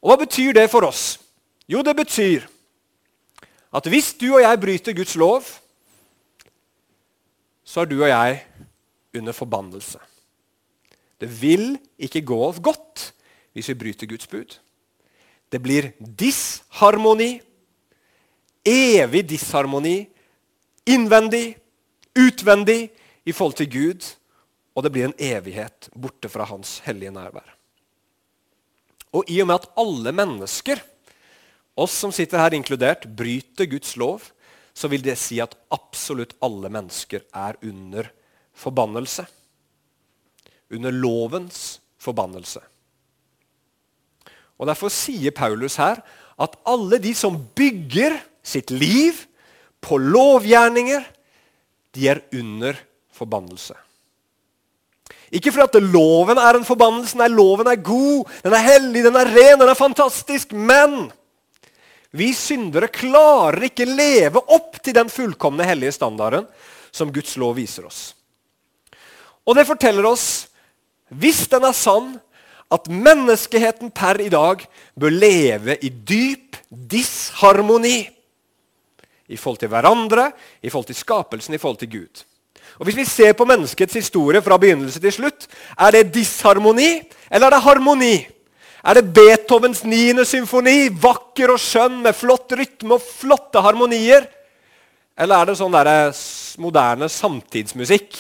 Og 0.02 0.12
Hva 0.12 0.18
betyr 0.24 0.54
det 0.56 0.68
for 0.72 0.86
oss? 0.88 1.18
Jo, 1.68 1.82
det 1.84 1.96
betyr 1.96 2.46
at 3.68 3.88
hvis 3.92 4.14
du 4.16 4.30
og 4.32 4.40
jeg 4.40 4.60
bryter 4.60 4.96
Guds 4.96 5.14
lov, 5.20 5.44
så 7.68 7.82
er 7.82 7.90
du 7.90 7.98
og 8.00 8.08
jeg 8.08 8.38
under 9.18 9.36
forbannelse. 9.36 9.98
Det 11.20 11.28
vil 11.28 11.76
ikke 11.98 12.24
gå 12.24 12.40
godt 12.62 13.10
hvis 13.52 13.68
vi 13.68 13.74
bryter 13.74 14.08
Guds 14.08 14.26
bud. 14.26 14.56
Det 15.52 15.60
blir 15.62 15.90
disharmoni. 15.98 17.40
Evig 18.68 19.24
disharmoni. 19.30 20.02
Innvendig, 20.88 21.56
utvendig 22.16 22.88
i 23.24 23.32
forhold 23.32 23.58
til 23.60 23.70
Gud. 23.72 24.08
Og 24.76 24.84
det 24.84 24.92
blir 24.94 25.08
en 25.08 25.18
evighet 25.18 25.88
borte 25.96 26.30
fra 26.32 26.46
Hans 26.48 26.78
hellige 26.86 27.12
nærvær. 27.14 27.54
Og 29.16 29.24
i 29.32 29.40
og 29.40 29.48
med 29.48 29.58
at 29.58 29.70
alle 29.80 30.12
mennesker, 30.12 30.80
oss 31.78 31.94
som 31.96 32.12
sitter 32.12 32.42
her 32.42 32.56
inkludert, 32.56 33.06
bryter 33.16 33.68
Guds 33.70 33.96
lov, 33.96 34.22
så 34.76 34.90
vil 34.90 35.02
det 35.02 35.16
si 35.18 35.40
at 35.42 35.56
absolutt 35.74 36.36
alle 36.44 36.70
mennesker 36.70 37.24
er 37.34 37.58
under 37.64 38.10
forbannelse. 38.54 39.24
Under 40.70 40.94
lovens 40.94 41.80
forbannelse. 41.98 42.60
Og 44.58 44.66
Derfor 44.66 44.92
sier 44.92 45.34
Paulus 45.34 45.78
her 45.78 46.02
at 46.38 46.54
alle 46.66 46.98
de 47.02 47.14
som 47.14 47.36
bygger 47.56 48.18
sitt 48.48 48.72
liv 48.72 49.20
på 49.84 49.98
lovgjerninger, 50.00 51.04
de 51.94 52.08
er 52.08 52.22
under 52.36 52.78
forbannelse. 53.14 53.76
Ikke 55.34 55.52
fordi 55.52 55.66
at 55.66 55.90
loven 55.92 56.40
er 56.40 56.56
en 56.56 56.66
forbannelse. 56.66 57.18
Nei, 57.20 57.28
loven 57.32 57.68
er 57.68 57.80
god, 57.84 58.28
den 58.44 58.56
er 58.56 58.64
hellig, 58.64 59.04
den 59.04 59.18
er 59.18 59.28
ren, 59.28 59.58
den 59.60 59.68
er 59.68 59.78
fantastisk. 59.78 60.54
Men 60.56 61.10
vi 62.16 62.30
syndere 62.36 62.88
klarer 62.92 63.68
ikke 63.68 63.88
leve 63.88 64.40
opp 64.40 64.80
til 64.80 64.96
den 64.96 65.12
fullkomne 65.12 65.66
hellige 65.68 65.98
standarden 65.98 66.46
som 66.94 67.12
Guds 67.12 67.36
lov 67.40 67.58
viser 67.58 67.84
oss. 67.88 68.14
Og 69.44 69.56
det 69.56 69.68
forteller 69.68 70.08
oss, 70.08 70.48
hvis 71.08 71.44
den 71.52 71.66
er 71.68 71.76
sann, 71.76 72.16
at 72.72 72.88
menneskeheten 72.88 73.92
per 73.96 74.20
i 74.20 74.28
dag 74.32 74.64
bør 74.98 75.12
leve 75.12 75.76
i 75.84 75.88
dyp 75.88 76.58
disharmoni 76.68 78.02
i 79.28 79.36
forhold 79.36 79.60
til 79.60 79.70
hverandre, 79.72 80.30
i 80.62 80.70
forhold 80.70 80.88
til 80.88 80.98
skapelsen, 80.98 81.54
i 81.54 81.60
forhold 81.60 81.78
til 81.82 81.90
Gud. 81.92 82.24
Og 82.78 82.86
Hvis 82.86 82.96
vi 82.96 83.04
ser 83.04 83.32
på 83.32 83.46
menneskets 83.48 83.94
historie 83.94 84.42
fra 84.42 84.58
begynnelse 84.60 85.00
til 85.00 85.12
slutt, 85.12 85.48
er 85.78 85.90
det 85.90 86.14
disharmoni 86.14 87.02
eller 87.30 87.46
er 87.46 87.56
det 87.56 87.62
harmoni? 87.64 88.16
Er 88.84 88.94
det 88.94 89.10
Beethovens 89.14 89.82
9. 89.84 90.24
symfoni, 90.24 90.88
vakker 90.88 91.50
og 91.50 91.58
skjønn 91.60 91.98
med 92.04 92.14
flott 92.14 92.52
rytme 92.54 92.94
og 92.96 93.02
flotte 93.02 93.60
harmonier? 93.64 94.28
Eller 95.18 95.42
er 95.42 95.50
det 95.50 95.58
sånn 95.58 95.74
der 95.74 95.90
moderne 96.62 97.08
samtidsmusikk? 97.10 98.14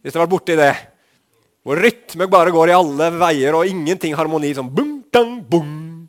Hvis 0.00 0.14
dere 0.14 0.22
har 0.22 0.26
vært 0.26 0.32
borti 0.32 0.56
det. 0.58 0.72
Hvor 1.62 1.78
rytme 1.78 2.26
bare 2.26 2.50
går 2.50 2.72
i 2.72 2.74
alle 2.74 3.10
veier, 3.20 3.54
og 3.54 3.68
ingenting 3.68 4.16
harmoni. 4.18 4.54
Sånn 4.56 4.72
bum, 4.72 4.96
dang, 5.14 5.36
bum, 5.46 6.08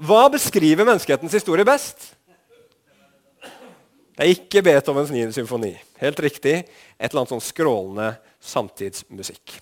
Hva 0.00 0.24
beskriver 0.32 0.86
menneskehetens 0.88 1.34
historie 1.36 1.66
best? 1.68 2.14
Det 4.16 4.24
er 4.24 4.32
ikke 4.32 4.62
Beethovens 4.64 5.12
9. 5.12 5.26
symfoni. 5.36 5.74
Helt 6.00 6.20
riktig. 6.24 6.54
Et 6.96 7.08
eller 7.08 7.22
annet 7.22 7.34
sånn 7.34 7.44
skrålende 7.44 8.08
samtidsmusikk. 8.40 9.58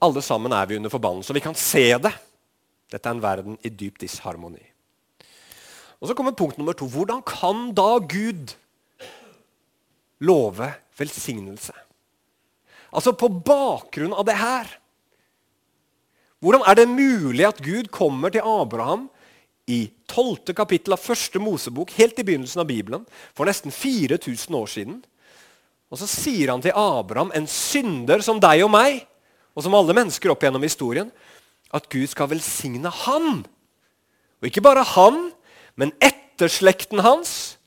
Alle 0.00 0.22
sammen 0.24 0.54
er 0.56 0.70
vi 0.70 0.78
under 0.78 0.92
forbannelse, 0.92 1.30
og 1.30 1.38
vi 1.38 1.44
kan 1.44 1.58
se 1.58 1.84
det. 2.02 2.14
Dette 2.90 3.06
er 3.06 3.14
en 3.14 3.22
verden 3.22 3.58
i 3.66 3.70
dyp 3.70 4.00
disharmoni. 4.00 4.62
Og 6.00 6.08
Så 6.08 6.16
kommer 6.16 6.32
punkt 6.32 6.58
nummer 6.58 6.72
to. 6.72 6.88
Hvordan 6.88 7.22
kan 7.26 7.74
da 7.76 7.98
Gud 7.98 8.54
love 10.20 10.72
velsignelse. 10.98 11.72
Altså 12.92 13.12
på 13.16 13.28
bakgrunn 13.28 14.14
av 14.16 14.26
det 14.28 14.36
her 14.40 14.70
Hvordan 16.40 16.64
er 16.64 16.78
det 16.78 16.88
mulig 16.88 17.44
at 17.44 17.60
Gud 17.60 17.90
kommer 17.92 18.32
til 18.32 18.40
Abraham 18.40 19.10
i 19.68 19.90
12. 20.08 20.54
kapittel 20.56 20.96
av 20.96 21.02
første 21.02 21.38
Mosebok, 21.42 21.92
helt 21.98 22.18
i 22.18 22.24
begynnelsen 22.24 22.62
av 22.62 22.68
Bibelen, 22.70 23.04
for 23.36 23.44
nesten 23.44 23.72
4000 23.74 24.56
år 24.56 24.70
siden? 24.72 25.02
Og 25.92 26.00
så 26.00 26.08
sier 26.08 26.52
han 26.52 26.62
til 26.64 26.72
Abraham, 26.72 27.32
en 27.34 27.48
synder 27.50 28.24
som 28.24 28.40
deg 28.40 28.64
og 28.64 28.72
meg, 28.72 29.02
og 29.52 29.66
som 29.66 29.76
alle 29.76 29.96
mennesker 29.96 30.32
opp 30.32 30.46
gjennom 30.46 30.64
historien, 30.64 31.10
at 31.74 31.88
Gud 31.92 32.08
skal 32.08 32.30
velsigne 32.32 32.88
han. 33.04 33.42
Og 34.40 34.48
ikke 34.48 34.64
bare 34.64 34.86
han, 34.96 35.26
men 35.76 35.92
etterslekten 36.00 37.02
hans. 37.04 37.58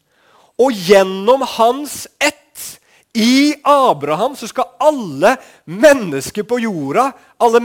Og 0.58 0.74
gjennom 0.74 1.46
hans 1.58 2.08
ett 2.18 2.43
i 3.14 3.54
Abraham 3.64 4.36
så 4.36 4.48
skal 4.50 4.72
alle 4.82 5.36
mennesker 5.70 6.46
på 6.50 6.58
jorda, 6.64 7.12
alle, 7.38 7.62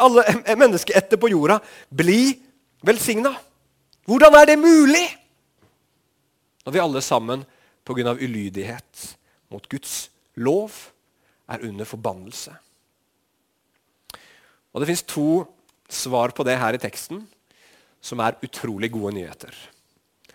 alle 0.00 0.56
menneskeetter 0.56 1.20
på 1.20 1.28
jorda, 1.28 1.58
bli 1.92 2.32
velsigna. 2.84 3.34
Hvordan 4.08 4.36
er 4.40 4.48
det 4.48 4.56
mulig? 4.60 5.04
Når 6.64 6.72
vi 6.72 6.80
alle 6.80 7.02
sammen 7.04 7.44
pga. 7.84 8.16
ulydighet 8.16 9.16
mot 9.52 9.68
Guds 9.68 10.08
lov 10.40 10.72
er 11.48 11.60
under 11.60 11.84
forbannelse. 11.84 12.54
Og 14.72 14.80
Det 14.80 14.88
fins 14.88 15.02
to 15.02 15.44
svar 15.88 16.32
på 16.32 16.42
det 16.42 16.56
her 16.58 16.74
i 16.74 16.80
teksten 16.80 17.26
som 18.00 18.20
er 18.20 18.40
utrolig 18.42 18.90
gode 18.90 19.14
nyheter. 19.14 19.52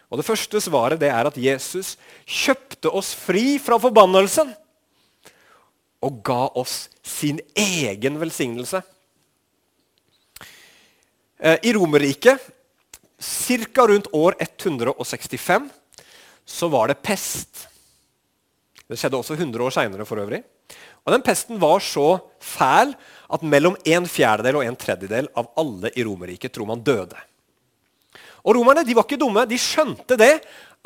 Og 0.10 0.18
Det 0.18 0.26
første 0.26 0.62
svaret 0.62 1.00
det 1.02 1.12
er 1.14 1.28
at 1.30 1.38
Jesus 1.38 1.96
kjøpte 2.26 2.90
oss 2.90 3.14
fri 3.14 3.60
fra 3.62 3.78
forbannelsen 3.82 4.56
og 6.02 6.22
ga 6.26 6.48
oss 6.58 6.88
sin 7.04 7.42
egen 7.54 8.18
velsignelse. 8.22 8.82
Eh, 11.40 11.58
I 11.64 11.74
Romerriket, 11.76 12.40
ca. 13.20 13.86
rundt 13.88 14.08
år 14.16 14.36
165, 14.40 15.70
så 16.46 16.70
var 16.72 16.88
det 16.88 17.02
pest. 17.04 17.68
Det 18.90 18.98
skjedde 18.98 19.20
også 19.20 19.38
100 19.38 19.62
år 19.62 19.76
seinere 19.76 20.08
for 20.08 20.18
øvrig. 20.18 20.42
Og 21.06 21.14
Den 21.14 21.22
pesten 21.22 21.60
var 21.62 21.80
så 21.80 22.20
fæl 22.42 22.96
at 23.30 23.44
mellom 23.46 23.78
en 23.86 24.08
fjerdedel 24.10 24.60
og 24.60 24.66
en 24.66 24.78
tredjedel 24.80 25.30
av 25.38 25.52
alle 25.58 25.92
i 25.96 26.04
Romerriket 26.04 26.54
tror 26.54 26.68
man 26.70 26.84
døde. 26.84 27.18
Og 28.50 28.58
Romerne 28.58 28.82
de 28.86 28.96
var 28.98 29.06
ikke 29.06 29.22
dumme. 29.22 29.46
De 29.46 29.60
skjønte 29.62 30.18
det 30.18 30.40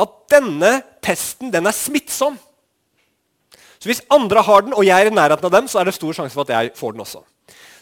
at 0.04 0.16
denne 0.34 0.74
pesten 1.04 1.54
den 1.54 1.70
er 1.70 1.76
smittsom. 1.76 2.36
Så 3.80 3.90
Hvis 3.90 4.04
andre 4.12 4.42
har 4.44 4.62
den, 4.64 4.74
og 4.74 4.86
jeg 4.86 4.96
er 4.96 5.12
i 5.12 5.16
nærheten 5.16 5.48
av 5.48 5.52
dem, 5.52 5.68
så 5.68 5.80
er 5.80 5.88
det 5.88 5.96
stor 5.96 6.16
sjanse 6.16 6.36
for 6.36 6.48
at 6.48 6.54
jeg 6.56 6.76
får 6.76 6.96
den 6.96 7.04
også. 7.04 7.24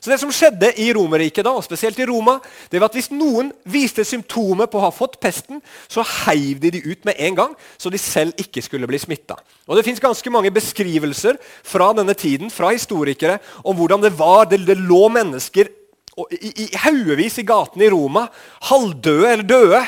Så 0.01 0.09
det 0.09 0.17
som 0.17 0.31
skjedde 0.33 0.71
i 0.81 0.87
Romerriket, 0.97 1.45
da, 1.45 1.51
og 1.53 1.61
spesielt 1.61 1.99
i 2.01 2.07
Roma, 2.09 2.39
det 2.73 2.79
var 2.81 2.89
at 2.89 2.95
hvis 2.97 3.11
noen 3.13 3.51
viste 3.69 4.01
symptomer 4.01 4.65
på 4.65 4.79
å 4.79 4.87
ha 4.87 4.89
fått 4.89 5.19
pesten, 5.21 5.59
så 5.85 6.01
heiv 6.25 6.57
de 6.63 6.71
de 6.73 6.81
ut 6.87 7.05
med 7.05 7.21
en 7.21 7.37
gang, 7.37 7.53
så 7.77 7.91
de 7.93 8.01
selv 8.01 8.33
ikke 8.41 8.63
skulle 8.65 8.89
bli 8.89 8.97
smitta. 8.97 9.37
Det 9.69 9.85
fins 9.85 10.01
ganske 10.01 10.33
mange 10.33 10.49
beskrivelser 10.53 11.37
fra 11.61 11.91
denne 11.93 12.17
tiden 12.17 12.49
fra 12.49 12.73
historikere 12.73 13.37
om 13.61 13.77
hvordan 13.77 14.01
det 14.01 14.15
var. 14.17 14.49
Det, 14.49 14.63
det 14.65 14.79
lå 14.81 15.05
mennesker 15.13 15.69
i, 16.31 16.51
i 16.65 16.67
haugevis 16.83 17.39
i 17.41 17.47
gatene 17.47 17.87
i 17.87 17.91
Roma, 17.93 18.27
halvdøde 18.69 19.31
eller 19.31 19.47
døde. 19.47 19.81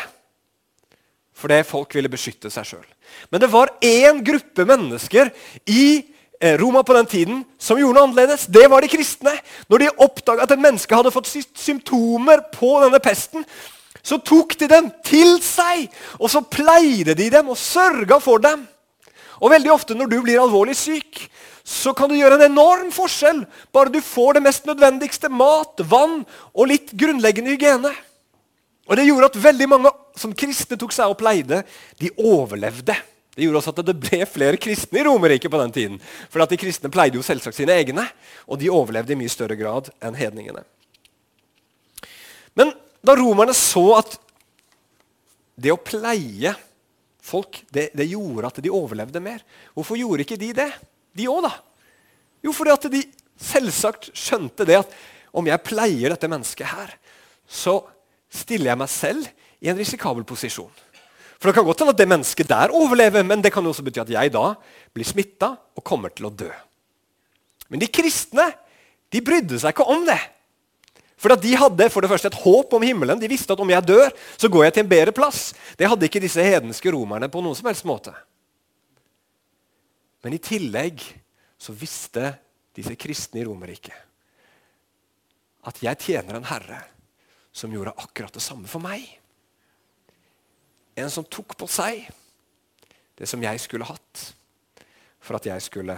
Fordi 1.37 1.59
folk 1.67 1.95
ville 1.97 2.11
beskytte 2.11 2.51
seg 2.53 2.67
sjøl. 2.67 2.89
Men 3.31 3.43
det 3.43 3.51
var 3.51 3.73
én 3.83 4.21
gruppe 4.25 4.65
mennesker 4.67 5.29
i 5.69 5.85
eh, 6.39 6.55
Roma 6.61 6.83
på 6.85 6.95
den 6.97 7.09
tiden 7.09 7.43
som 7.61 7.79
gjorde 7.79 7.97
noe 7.97 8.07
annerledes. 8.07 8.47
Det 8.47 8.65
var 8.71 8.83
de 8.83 8.91
kristne. 8.91 9.35
Når 9.69 9.83
de 9.83 9.93
oppdaga 10.05 10.47
at 10.47 10.55
et 10.55 10.63
menneske 10.63 10.95
hadde 10.95 11.13
fått 11.13 11.31
symptomer 11.31 12.45
på 12.53 12.75
denne 12.85 13.01
pesten, 13.03 13.45
så 14.03 14.19
tok 14.19 14.57
de 14.59 14.67
dem 14.67 14.89
til 15.05 15.37
seg, 15.43 15.87
og 16.19 16.27
så 16.31 16.41
pleide 16.43 17.15
de 17.15 17.29
dem 17.31 17.51
og 17.53 17.59
sørga 17.59 18.19
for 18.23 18.41
dem. 18.43 18.65
Og 19.43 19.51
veldig 19.51 19.73
ofte 19.73 19.95
når 19.97 20.09
du 20.11 20.17
blir 20.23 20.39
alvorlig 20.39 20.75
syk, 20.79 21.25
så 21.67 21.93
kan 21.95 22.11
du 22.11 22.15
gjøre 22.15 22.37
en 22.39 22.49
enorm 22.49 22.89
forskjell 22.95 23.43
bare 23.75 23.91
du 23.91 23.99
får 24.03 24.37
det 24.37 24.43
mest 24.45 24.67
nødvendigste 24.67 25.31
mat, 25.31 25.83
vann 25.87 26.21
og 26.51 26.69
litt 26.71 26.91
grunnleggende 26.95 27.55
hygiene. 27.55 27.91
Og 28.87 28.99
Det 28.99 29.07
gjorde 29.07 29.31
at 29.31 29.41
veldig 29.45 29.67
mange 29.71 29.91
som 30.19 30.35
kristne 30.35 30.77
tok 30.79 30.91
seg 30.95 31.11
og 31.11 31.19
pleide, 31.19 31.61
de 31.99 32.11
overlevde. 32.19 32.95
Det 33.33 33.47
gjorde 33.47 33.61
også 33.61 33.71
at 33.73 33.85
det 33.87 33.95
ble 33.97 34.19
flere 34.29 34.59
kristne 34.61 34.99
i 35.01 35.05
Romerriket 35.07 35.51
på 35.51 35.59
den 35.61 35.71
tiden. 35.73 36.01
For 36.29 36.43
de 36.43 36.59
kristne 36.59 36.91
pleide 36.93 37.17
jo 37.17 37.25
selvsagt 37.25 37.57
sine 37.57 37.73
egne, 37.73 38.05
og 38.45 38.59
de 38.61 38.69
overlevde 38.69 39.15
i 39.15 39.17
mye 39.17 39.31
større 39.31 39.57
grad 39.57 39.89
enn 40.03 40.19
hedningene. 40.19 40.61
Men 42.59 42.75
da 43.03 43.15
romerne 43.17 43.55
så 43.57 43.87
at 43.97 44.19
det 45.57 45.73
å 45.73 45.81
pleie 45.81 46.53
folk, 47.23 47.61
det, 47.71 47.89
det 47.95 48.09
gjorde 48.11 48.49
at 48.49 48.59
de 48.63 48.71
overlevde 48.73 49.21
mer, 49.23 49.43
hvorfor 49.73 49.99
gjorde 49.99 50.25
ikke 50.25 50.39
de 50.41 50.51
det? 50.57 50.71
de 51.17 51.29
òg, 51.29 51.45
da? 51.45 51.53
Jo, 52.43 52.53
fordi 52.55 52.73
at 52.73 52.87
de 52.91 53.01
selvsagt 53.39 54.11
skjønte 54.17 54.65
det 54.67 54.81
at 54.81 54.95
om 55.33 55.47
jeg 55.47 55.65
pleier 55.65 56.13
dette 56.13 56.29
mennesket 56.29 56.69
her, 56.69 56.93
så 57.49 57.79
stiller 58.33 58.73
jeg 58.73 58.81
meg 58.81 58.91
selv 58.91 59.29
i 59.63 59.69
en 59.71 59.79
risikabel 59.79 60.25
posisjon. 60.27 60.71
For 61.37 61.49
det 61.49 61.57
kan 61.57 61.65
godt 61.67 61.83
hende 61.83 61.93
at 61.95 61.99
det 61.99 62.09
mennesket 62.09 62.49
der 62.49 62.73
overlever, 62.75 63.25
men 63.27 63.41
det 63.43 63.51
kan 63.53 63.65
også 63.67 63.83
bety 63.85 64.01
at 64.03 64.13
jeg 64.13 64.31
da 64.33 64.53
blir 64.95 65.07
smitta 65.07 65.53
og 65.75 65.85
kommer 65.85 66.13
til 66.13 66.29
å 66.29 66.33
dø. 66.33 66.49
Men 67.69 67.81
de 67.81 67.89
kristne 67.91 68.47
de 69.13 69.21
brydde 69.21 69.59
seg 69.61 69.73
ikke 69.73 69.87
om 69.91 70.05
det. 70.07 70.19
For 71.23 71.39
De 71.39 71.55
hadde 71.55 71.87
for 71.87 72.03
det 72.03 72.11
første 72.11 72.27
et 72.27 72.41
håp 72.43 72.73
om 72.75 72.83
himmelen. 72.83 73.19
De 73.21 73.31
visste 73.31 73.55
at 73.55 73.61
om 73.63 73.69
jeg 73.71 73.87
dør, 73.87 74.11
så 74.35 74.49
går 74.51 74.65
jeg 74.65 74.75
til 74.75 74.83
en 74.83 74.91
bedre 74.91 75.13
plass. 75.15 75.53
Det 75.79 75.87
hadde 75.87 76.09
ikke 76.09 76.21
disse 76.23 76.43
hedenske 76.43 76.91
romerne 76.91 77.29
på 77.31 77.39
noen 77.39 77.55
som 77.55 77.69
helst 77.69 77.87
måte. 77.87 78.11
Men 80.23 80.35
i 80.35 80.41
tillegg 80.43 80.99
så 81.59 81.75
visste 81.75 82.33
disse 82.75 82.95
kristne 82.99 83.39
i 83.39 83.45
Romerriket 83.47 84.09
at 85.63 85.77
jeg 85.79 85.99
tjener 86.03 86.35
en 86.35 86.47
herre 86.49 86.81
som 87.55 87.71
gjorde 87.71 87.93
akkurat 88.03 88.33
det 88.35 88.43
samme 88.43 88.67
for 88.67 88.83
meg. 88.83 89.05
En 90.99 91.11
som 91.13 91.23
tok 91.23 91.55
på 91.55 91.69
seg 91.71 92.03
det 93.15 93.29
som 93.29 93.43
jeg 93.43 93.61
skulle 93.63 93.87
hatt 93.87 94.25
for 95.23 95.39
at 95.39 95.47
jeg 95.47 95.63
skulle 95.63 95.95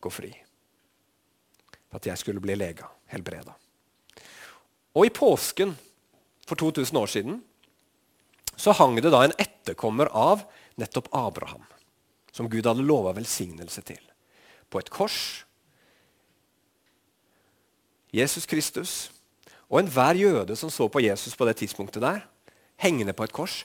gå 0.00 0.12
fri. 0.12 0.30
For 1.90 2.00
at 2.00 2.08
jeg 2.08 2.22
skulle 2.22 2.40
bli 2.40 2.56
lega, 2.56 2.88
helbreda. 3.12 3.52
Og 4.92 5.06
i 5.08 5.14
påsken 5.14 5.74
for 6.46 6.58
2000 6.58 6.98
år 6.98 7.10
siden 7.10 7.40
så 8.56 8.74
hang 8.76 8.98
det 9.00 9.12
da 9.12 9.22
en 9.24 9.36
etterkommer 9.40 10.10
av 10.12 10.44
nettopp 10.80 11.08
Abraham, 11.16 11.64
som 12.32 12.48
Gud 12.52 12.66
hadde 12.68 12.84
lova 12.84 13.14
velsignelse 13.16 13.82
til, 13.86 14.00
på 14.68 14.82
et 14.82 14.90
kors. 14.92 15.44
Jesus 18.12 18.44
Kristus 18.46 19.10
og 19.72 19.80
enhver 19.80 20.18
jøde 20.20 20.56
som 20.56 20.70
så 20.70 20.88
på 20.92 21.00
Jesus 21.00 21.36
på 21.36 21.48
det 21.48 21.56
tidspunktet 21.62 22.04
der, 22.04 22.26
hengende 22.76 23.16
på 23.16 23.24
et 23.24 23.32
kors, 23.32 23.62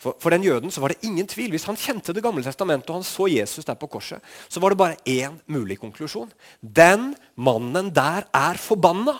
for, 0.00 0.16
for, 0.16 0.32
den 0.32 0.46
jøden 0.46 0.72
så 0.72 0.80
var 0.80 0.94
det 0.94 1.04
ingen 1.04 1.26
tvil. 1.28 1.50
Hvis 1.52 1.66
han 1.68 1.76
kjente 1.76 2.14
Det 2.16 2.22
gamle 2.24 2.40
testamentet 2.40 2.88
og 2.88 3.02
han 3.02 3.04
så 3.04 3.26
Jesus 3.28 3.66
der 3.68 3.76
på 3.76 3.86
korset, 3.86 4.22
så 4.48 4.60
var 4.60 4.72
det 4.72 4.80
bare 4.80 4.96
én 5.04 5.36
mulig 5.44 5.76
konklusjon. 5.76 6.30
Den 6.60 7.12
mannen 7.36 7.92
der 7.92 8.24
er 8.32 8.56
forbanna. 8.56 9.18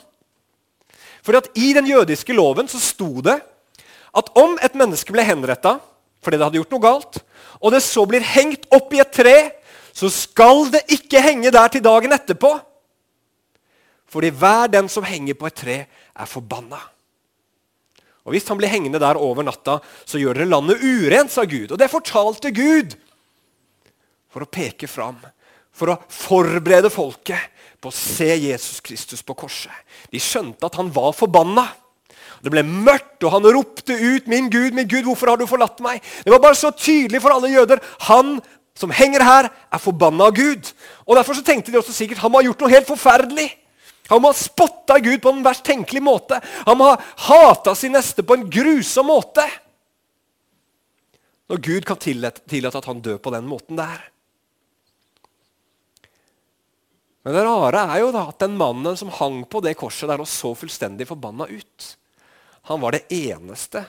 Fordi 1.22 1.40
at 1.40 1.50
I 1.58 1.72
den 1.76 1.88
jødiske 1.90 2.34
loven 2.36 2.68
så 2.70 2.80
sto 2.82 3.20
det 3.24 3.38
at 4.16 4.30
om 4.38 4.56
et 4.62 4.76
menneske 4.78 5.14
ble 5.14 5.24
henretta 5.26 5.78
fordi 6.20 6.36
det 6.36 6.44
hadde 6.44 6.60
gjort 6.60 6.74
noe 6.74 6.84
galt, 6.84 7.18
og 7.64 7.72
det 7.72 7.78
så 7.80 8.02
blir 8.08 8.24
hengt 8.24 8.66
opp 8.76 8.92
i 8.92 9.00
et 9.00 9.12
tre, 9.14 9.36
så 9.96 10.10
skal 10.12 10.66
det 10.72 10.82
ikke 10.92 11.22
henge 11.24 11.52
der 11.52 11.72
til 11.72 11.80
dagen 11.84 12.12
etterpå. 12.12 12.50
Fordi 14.10 14.28
hver 14.34 14.68
den 14.68 14.90
som 14.92 15.06
henger 15.06 15.38
på 15.38 15.48
et 15.48 15.56
tre, 15.56 15.76
er 15.88 16.28
forbanna. 16.28 16.80
Og 18.28 18.34
Hvis 18.34 18.48
han 18.52 18.58
blir 18.60 18.68
hengende 18.68 19.00
der 19.00 19.16
over 19.16 19.46
natta, 19.46 19.78
så 20.04 20.20
gjør 20.20 20.42
dere 20.42 20.50
landet 20.50 20.84
urent, 20.84 21.32
sa 21.32 21.46
Gud. 21.48 21.72
Og 21.72 21.78
det 21.80 21.88
fortalte 21.90 22.52
Gud 22.52 22.98
for 24.30 24.44
å 24.44 24.50
peke 24.50 24.90
fram, 24.90 25.16
for 25.72 25.94
å 25.94 25.98
forberede 26.12 26.92
folket 26.92 27.48
på 27.80 27.88
å 27.88 27.96
se 27.96 28.28
Jesus 28.36 28.80
Kristus 28.84 29.22
på 29.24 29.34
korset. 29.34 29.72
De 30.12 30.20
skjønte 30.20 30.66
at 30.66 30.76
han 30.76 30.90
var 30.92 31.14
forbanna. 31.16 31.66
Det 32.40 32.52
ble 32.52 32.62
mørkt, 32.64 33.20
og 33.24 33.32
han 33.34 33.48
ropte 33.52 33.92
ut, 33.92 34.26
'Min 34.26 34.48
Gud, 34.50 34.72
min 34.72 34.88
Gud, 34.88 35.04
hvorfor 35.04 35.28
har 35.28 35.36
du 35.36 35.46
forlatt 35.46 35.80
meg?' 35.80 36.00
Det 36.24 36.32
var 36.32 36.40
bare 36.40 36.54
så 36.54 36.70
tydelig 36.70 37.20
for 37.20 37.32
alle 37.32 37.52
jøder. 37.52 37.80
Han 38.08 38.40
som 38.74 38.90
henger 38.90 39.22
her, 39.24 39.48
er 39.72 39.78
forbanna 39.78 40.30
av 40.30 40.36
Gud. 40.36 40.72
Og 41.06 41.16
Derfor 41.16 41.36
så 41.36 41.44
tenkte 41.44 41.72
de 41.72 41.78
også 41.78 41.92
sikkert 41.92 42.18
han 42.22 42.32
må 42.32 42.40
ha 42.40 42.46
gjort 42.48 42.60
noe 42.60 42.72
helt 42.72 42.88
forferdelig. 42.88 43.48
Han 44.08 44.22
må 44.22 44.32
ha 44.32 44.36
spotta 44.36 44.98
Gud 44.98 45.20
på 45.22 45.32
den 45.34 45.44
verst 45.44 45.64
tenkelige 45.64 46.02
måte. 46.02 46.40
Han 46.66 46.78
må 46.80 46.88
ha 46.88 46.96
hata 47.28 47.74
sin 47.78 47.92
neste 47.92 48.24
på 48.26 48.34
en 48.34 48.48
grusom 48.50 49.06
måte. 49.06 49.44
Når 51.50 51.60
Gud 51.62 51.86
kan 51.86 51.98
tillate 52.00 52.78
at 52.78 52.88
han 52.88 53.02
dør 53.02 53.18
på 53.22 53.30
den 53.34 53.46
måten 53.46 53.78
der. 53.78 54.02
Men 57.22 57.36
det 57.36 57.42
rare 57.44 57.82
er 57.92 58.00
jo 58.00 58.12
da 58.14 58.26
at 58.30 58.40
den 58.40 58.56
mannen 58.60 58.96
som 58.96 59.12
hang 59.12 59.42
på 59.50 59.60
det 59.64 59.74
korset 59.80 60.08
der 60.08 60.22
og 60.22 60.28
så 60.30 60.54
fullstendig 60.56 61.08
forbanna 61.10 61.48
ut, 61.50 61.88
han 62.70 62.80
var 62.80 62.96
det 62.96 63.06
eneste 63.12 63.84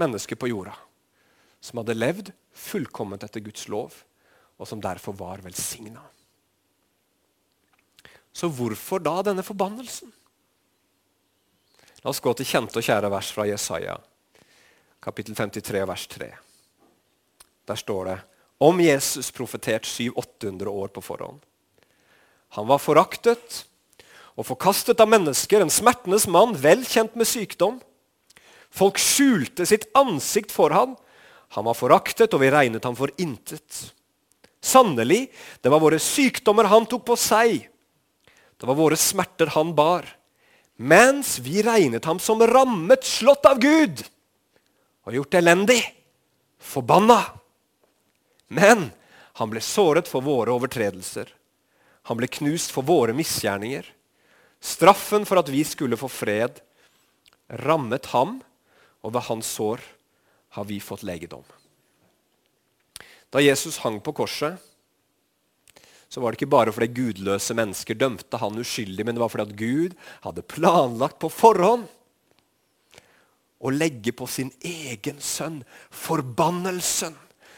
mennesket 0.00 0.40
på 0.40 0.50
jorda 0.50 0.74
som 1.64 1.80
hadde 1.80 1.96
levd 1.96 2.32
fullkomment 2.54 3.24
etter 3.24 3.40
Guds 3.40 3.68
lov, 3.72 3.94
og 4.60 4.68
som 4.68 4.82
derfor 4.84 5.16
var 5.16 5.40
velsigna. 5.42 6.02
Så 8.34 8.50
hvorfor 8.52 9.00
da 9.02 9.22
denne 9.24 9.44
forbannelsen? 9.46 10.10
La 12.02 12.12
oss 12.12 12.20
gå 12.20 12.34
til 12.36 12.48
kjente 12.50 12.80
og 12.80 12.84
kjære 12.84 13.10
vers 13.14 13.30
fra 13.32 13.46
Jesaja, 13.48 13.96
kapittel 15.00 15.36
53, 15.38 15.84
vers 15.88 16.06
3. 16.12 16.30
Der 17.64 17.80
står 17.80 18.10
det 18.10 18.18
om 18.64 18.80
Jesus 18.84 19.32
profetert 19.32 19.88
700-800 19.88 20.68
år 20.68 20.92
på 20.92 21.04
forhånd. 21.04 21.40
Han 22.54 22.68
var 22.70 22.82
foraktet 22.82 23.64
og 24.34 24.46
forkastet 24.46 25.00
av 25.02 25.10
mennesker, 25.10 25.62
en 25.62 25.70
smertenes 25.70 26.26
mann, 26.30 26.54
vel 26.58 26.82
kjent 26.86 27.14
med 27.18 27.28
sykdom. 27.28 27.78
Folk 28.74 28.98
skjulte 28.98 29.66
sitt 29.66 29.86
ansikt 29.94 30.54
for 30.54 30.74
han. 30.74 30.96
Han 31.54 31.66
var 31.68 31.78
foraktet, 31.78 32.34
og 32.34 32.42
vi 32.42 32.50
regnet 32.50 32.86
ham 32.86 32.96
for 32.98 33.12
intet. 33.22 33.92
Sannelig, 34.64 35.28
det 35.62 35.70
var 35.70 35.82
våre 35.82 36.00
sykdommer 36.02 36.66
han 36.70 36.88
tok 36.90 37.04
på 37.12 37.18
seg. 37.20 37.68
Det 38.58 38.66
var 38.66 38.78
våre 38.78 38.98
smerter 38.98 39.52
han 39.54 39.74
bar. 39.76 40.08
Mens 40.76 41.36
vi 41.38 41.62
regnet 41.62 42.06
ham 42.08 42.18
som 42.18 42.42
rammet, 42.42 43.06
slått 43.06 43.46
av 43.46 43.62
Gud 43.62 44.02
og 45.04 45.14
gjort 45.14 45.36
elendig, 45.38 45.78
forbanna. 46.58 47.20
Men 48.48 48.88
han 49.38 49.50
ble 49.52 49.62
såret 49.62 50.08
for 50.08 50.24
våre 50.24 50.54
overtredelser. 50.54 51.28
Han 52.08 52.20
ble 52.20 52.28
knust 52.28 52.72
for 52.74 52.86
våre 52.86 53.14
misgjerninger. 53.16 53.86
Straffen 54.64 55.24
for 55.28 55.40
at 55.40 55.50
vi 55.52 55.62
skulle 55.64 55.98
få 56.00 56.08
fred, 56.08 56.60
rammet 57.64 58.10
ham, 58.12 58.38
og 59.04 59.12
ved 59.12 59.26
hans 59.28 59.50
sår 59.56 59.82
har 60.56 60.68
vi 60.68 60.80
fått 60.80 61.04
legedom. 61.04 61.44
Da 63.32 63.42
Jesus 63.42 63.80
hang 63.82 63.98
på 64.04 64.14
korset, 64.16 64.60
så 66.08 66.22
var 66.22 66.30
det 66.30 66.38
ikke 66.38 66.52
bare 66.52 66.72
fordi 66.72 66.92
gudløse 66.94 67.56
mennesker 67.58 67.98
dømte 67.98 68.38
han 68.38 68.60
uskyldig, 68.62 69.02
men 69.02 69.16
det 69.16 69.22
var 69.24 69.32
fordi 69.32 69.48
at 69.48 69.58
Gud 69.58 69.96
hadde 70.22 70.46
planlagt 70.46 71.18
på 71.18 71.32
forhånd 71.32 71.88
å 73.64 73.72
legge 73.72 74.12
på 74.14 74.28
sin 74.30 74.52
egen 74.62 75.18
sønn 75.24 75.62
forbannelsen, 75.90 77.16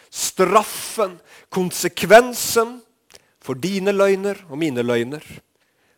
straffen, 0.09 1.19
konsekvensen 1.53 2.79
for 3.47 3.59
dine 3.63 3.95
løgner 3.95 4.43
og 4.51 4.59
mine 4.59 4.83
løgner. 4.83 5.23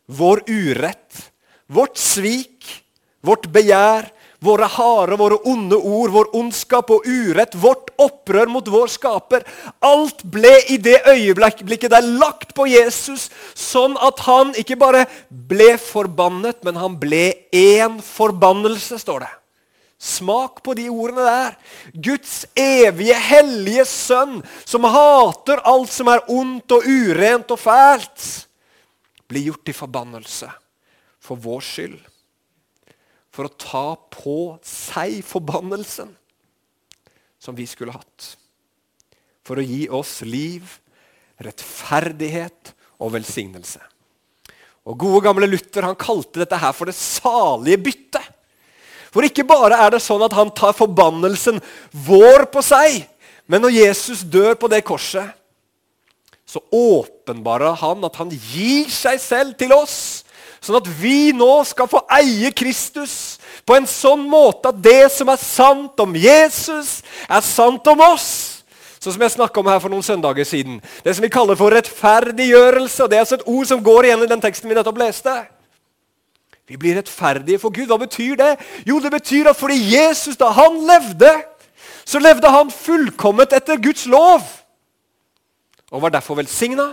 Vår 0.09 0.45
urett, 0.49 1.25
vårt 1.73 1.97
svik, 2.01 2.69
vårt 3.25 3.49
begjær, 3.53 4.13
Våre 4.39 4.69
harde, 4.71 5.17
våre 5.19 5.35
onde 5.51 5.75
ord, 5.75 6.13
vår 6.15 6.29
ondskap 6.39 6.93
og 6.95 7.07
urett, 7.11 7.57
vårt 7.59 7.91
opprør 7.99 8.47
mot 8.53 8.69
vår 8.71 8.93
skaper. 8.93 9.43
Alt 9.83 10.23
ble 10.31 10.53
i 10.71 10.77
det 10.79 11.01
øyeblikket 11.11 11.91
der 11.91 12.07
lagt 12.07 12.55
på 12.55 12.69
Jesus, 12.71 13.27
sånn 13.59 13.97
at 13.99 14.23
han 14.29 14.55
ikke 14.61 14.79
bare 14.79 15.09
ble 15.29 15.73
forbannet, 15.83 16.63
men 16.63 16.79
han 16.79 16.95
ble 17.03 17.33
én 17.51 17.99
forbannelse, 18.05 19.01
står 19.03 19.27
det. 19.27 19.33
Smak 19.99 20.63
på 20.63 20.77
de 20.79 20.87
ordene 20.93 21.25
der. 21.27 21.57
Guds 21.95 22.45
evige, 22.55 23.17
hellige 23.19 23.87
sønn, 23.91 24.39
som 24.65 24.87
hater 24.87 25.65
alt 25.67 25.91
som 25.91 26.11
er 26.13 26.23
ondt 26.31 26.77
og 26.77 26.87
urent 26.87 27.51
og 27.55 27.59
fælt, 27.59 28.29
blir 29.29 29.51
gjort 29.51 29.67
til 29.67 29.77
forbannelse 29.77 30.53
for 31.21 31.41
vår 31.43 31.67
skyld 31.67 31.99
for 33.39 33.47
å 33.47 33.55
ta 33.55 33.85
på 34.11 34.39
seg 34.67 35.21
forbannelsen 35.23 36.09
som 37.39 37.55
vi 37.55 37.69
skulle 37.71 37.95
hatt. 37.95 38.33
For 39.47 39.61
å 39.61 39.63
gi 39.63 39.85
oss 39.95 40.17
liv, 40.27 40.67
rettferdighet 41.39 42.73
og 42.99 43.13
velsignelse. 43.15 43.79
Og 44.91 44.99
Gode, 44.99 45.23
gamle 45.29 45.47
Luther 45.47 45.87
han 45.87 45.95
kalte 46.01 46.43
dette 46.43 46.59
her 46.59 46.75
for 46.75 46.91
det 46.91 46.97
salige 46.99 47.79
byttet. 47.87 48.27
For 49.15 49.25
ikke 49.25 49.47
bare 49.49 49.79
er 49.87 49.95
det 49.95 50.03
sånn 50.05 50.23
at 50.27 50.37
han 50.37 50.53
tar 50.55 50.77
forbannelsen 50.77 51.63
vår 52.07 52.49
på 52.53 52.63
seg, 52.65 53.03
men 53.49 53.65
når 53.65 53.77
Jesus 53.79 54.25
dør 54.29 54.55
på 54.61 54.69
det 54.69 54.85
korset, 54.85 55.35
så 56.49 56.61
åpenbarer 56.73 57.77
han 57.81 58.05
at 58.09 58.17
han 58.21 58.33
gir 58.33 58.89
seg 58.93 59.21
selv 59.21 59.57
til 59.61 59.73
oss 59.77 60.25
Sånn 60.61 60.79
at 60.81 60.89
vi 60.99 61.31
nå 61.37 61.51
skal 61.69 61.89
få 61.91 62.03
eie 62.19 62.51
Kristus 62.57 63.39
på 63.69 63.77
en 63.77 63.87
sånn 63.89 64.25
måte 64.29 64.73
at 64.73 64.81
det 64.83 65.11
som 65.15 65.31
er 65.31 65.41
sant 65.41 66.01
om 66.03 66.17
Jesus, 66.19 66.99
er 67.29 67.45
sant 67.45 67.87
om 67.91 68.03
oss. 68.09 68.31
Sånn 68.99 69.15
som 69.15 69.23
jeg 69.23 69.37
snakka 69.37 69.63
om 69.63 69.71
her 69.71 69.79
for 69.83 69.93
noen 69.93 70.03
søndager 70.03 70.47
siden. 70.49 70.81
Det 71.05 71.15
som 71.15 71.23
vi 71.23 71.31
kaller 71.31 71.59
for 71.59 71.71
rettferdiggjørelse. 71.73 73.05
og 73.05 73.11
Det 73.11 73.19
er 73.19 73.23
altså 73.23 73.39
et 73.39 73.47
ord 73.47 73.69
som 73.71 73.85
går 73.85 74.09
igjen 74.09 74.25
i 74.27 74.31
den 74.33 74.43
teksten 74.43 74.71
vi 74.71 74.75
nettopp 74.75 74.99
leste. 74.99 75.37
Vi 76.69 76.77
blir 76.77 76.99
rettferdige 76.99 77.61
for 77.63 77.73
Gud. 77.75 77.89
Hva 77.89 77.99
betyr 78.01 78.37
det? 78.39 78.53
Jo, 78.87 79.01
det 79.01 79.13
betyr 79.15 79.51
at 79.51 79.59
fordi 79.59 79.79
Jesus, 79.95 80.37
da 80.37 80.51
han 80.53 80.79
levde, 80.89 81.33
så 82.05 82.21
levde 82.21 82.51
han 82.53 82.73
fullkomment 82.73 83.53
etter 83.57 83.81
Guds 83.81 84.07
lov 84.09 84.45
og 85.89 86.03
var 86.05 86.13
derfor 86.13 86.37
velsigna. 86.37 86.91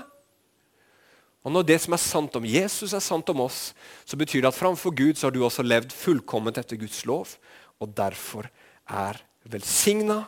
Og 1.46 1.54
når 1.54 1.66
det 1.68 1.78
som 1.84 1.94
er 1.94 2.02
sant 2.02 2.36
om 2.40 2.46
Jesus, 2.48 2.94
er 2.96 3.04
sant 3.04 3.28
om 3.30 3.44
oss, 3.44 3.74
så 4.08 4.18
betyr 4.18 4.42
det 4.42 4.50
at 4.50 4.58
framfor 4.58 4.96
Gud 4.96 5.20
så 5.20 5.28
har 5.28 5.36
du 5.36 5.44
også 5.46 5.66
levd 5.66 5.94
fullkomment 5.94 6.58
etter 6.58 6.80
Guds 6.80 7.04
lov, 7.06 7.36
og 7.78 7.92
derfor 7.94 8.48
er 8.88 9.20
velsigna, 9.44 10.24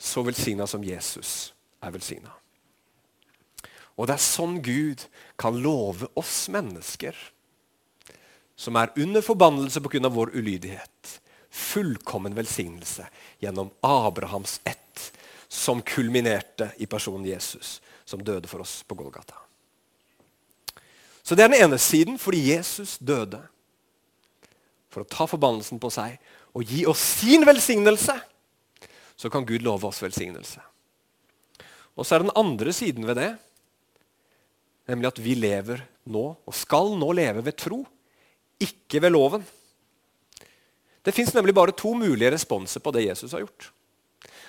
så 0.00 0.22
velsigna 0.24 0.64
som 0.70 0.84
Jesus 0.84 1.50
er 1.84 1.92
velsigna. 1.92 2.32
Og 4.00 4.08
det 4.08 4.16
er 4.16 4.24
sånn 4.24 4.56
Gud 4.64 5.04
kan 5.36 5.58
love 5.60 6.08
oss 6.16 6.46
mennesker, 6.52 7.12
som 8.60 8.76
er 8.76 8.92
under 9.00 9.24
forbannelse 9.24 9.80
pga. 9.80 10.08
vår 10.08 10.34
ulydighet, 10.36 11.20
fullkommen 11.50 12.34
velsignelse 12.34 13.06
gjennom 13.40 13.70
Abrahams 13.80 14.60
ett, 14.64 15.12
som 15.48 15.82
kulminerte 15.82 16.70
i 16.76 16.86
personen 16.86 17.24
Jesus, 17.24 17.80
som 18.04 18.24
døde 18.24 18.48
for 18.48 18.60
oss 18.60 18.82
på 18.82 18.94
Golgata. 18.94 19.34
Så 21.22 21.34
det 21.34 21.44
er 21.44 21.48
den 21.48 21.62
ene 21.62 21.78
siden, 21.78 22.18
fordi 22.18 22.50
Jesus 22.52 22.98
døde 22.98 23.40
for 24.90 25.02
å 25.02 25.08
ta 25.08 25.24
forbannelsen 25.30 25.80
på 25.80 25.88
seg 25.94 26.18
og 26.52 26.66
gi 26.66 26.84
oss 26.90 27.00
sin 27.22 27.46
velsignelse. 27.46 28.16
Så 29.16 29.30
kan 29.30 29.46
Gud 29.46 29.62
love 29.62 29.88
oss 29.88 30.02
velsignelse. 30.02 30.60
Og 31.96 32.04
så 32.04 32.16
er 32.16 32.26
den 32.26 32.36
andre 32.36 32.74
siden 32.76 33.08
ved 33.08 33.16
det, 33.16 33.30
nemlig 34.90 35.08
at 35.08 35.22
vi 35.22 35.34
lever 35.38 35.80
nå, 36.04 36.26
og 36.44 36.56
skal 36.56 36.92
nå 36.98 37.10
leve 37.16 37.44
ved 37.46 37.56
tro, 37.56 37.80
ikke 38.60 39.02
ved 39.02 39.14
loven. 39.14 39.44
Det 41.04 41.14
fins 41.16 41.32
nemlig 41.34 41.54
bare 41.56 41.74
to 41.76 41.94
mulige 41.96 42.32
responser 42.34 42.82
på 42.84 42.92
det 42.92 43.06
Jesus 43.08 43.32
har 43.32 43.44
gjort. 43.44 43.70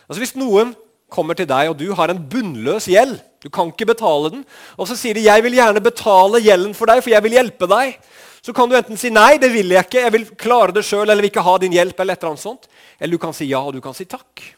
Altså 0.09 0.19
Hvis 0.19 0.35
noen 0.35 0.75
kommer 1.11 1.35
til 1.35 1.47
deg, 1.47 1.71
og 1.71 1.77
du 1.79 1.91
har 1.95 2.11
en 2.11 2.21
bunnløs 2.31 2.87
gjeld. 2.91 3.17
Du 3.43 3.49
kan 3.51 3.71
ikke 3.71 3.89
betale 3.89 4.31
den. 4.31 4.43
Og 4.77 4.87
så 4.87 4.95
sier 4.95 5.13
de 5.13 5.25
'jeg 5.27 5.43
vil 5.43 5.57
gjerne 5.59 5.83
betale 5.83 6.39
gjelden 6.39 6.73
for 6.75 6.85
deg, 6.85 7.03
for 7.03 7.09
jeg 7.09 7.23
vil 7.23 7.31
hjelpe 7.31 7.67
deg'. 7.67 7.97
Så 8.41 8.53
kan 8.53 8.69
du 8.69 8.75
enten 8.75 8.97
si 8.97 9.09
'nei, 9.09 9.37
det 9.37 9.51
vil 9.51 9.69
jeg 9.69 9.85
ikke, 9.85 10.01
jeg 10.01 10.11
vil 10.11 10.25
klare 10.35 10.71
det 10.71 10.83
sjøl', 10.83 11.09
eller 11.09 11.21
vil 11.21 11.31
ikke 11.31 11.43
ha 11.43 11.57
din 11.57 11.71
hjelp. 11.71 11.99
Eller 11.99 12.13
et 12.13 12.23
eller 12.23 12.31
annet 12.31 12.39
sånt. 12.39 12.67
Eller 12.99 13.11
du 13.11 13.17
kan 13.17 13.33
si 13.33 13.45
ja, 13.45 13.59
og 13.59 13.73
du 13.73 13.81
kan 13.81 13.93
si 13.93 14.05
takk. 14.05 14.55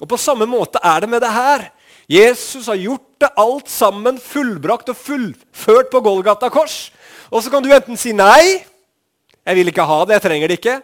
Og 0.00 0.08
På 0.08 0.16
samme 0.16 0.46
måte 0.46 0.78
er 0.82 1.00
det 1.00 1.08
med 1.08 1.20
det 1.20 1.32
her. 1.32 1.70
Jesus 2.08 2.66
har 2.66 2.74
gjort 2.74 3.20
det 3.20 3.30
alt 3.36 3.68
sammen 3.68 4.18
fullbrakt 4.18 4.88
og 4.88 4.96
fullført 4.96 5.90
på 5.90 6.00
Golgata 6.00 6.48
kors. 6.48 6.90
Og 7.30 7.42
så 7.42 7.50
kan 7.52 7.62
du 7.62 7.70
enten 7.70 7.98
si 7.98 8.12
nei, 8.12 8.66
jeg 9.46 9.56
vil 9.56 9.70
ikke 9.70 9.86
ha 9.86 10.02
det, 10.04 10.18
jeg 10.18 10.26
trenger 10.26 10.50
det 10.50 10.60
ikke. 10.60 10.76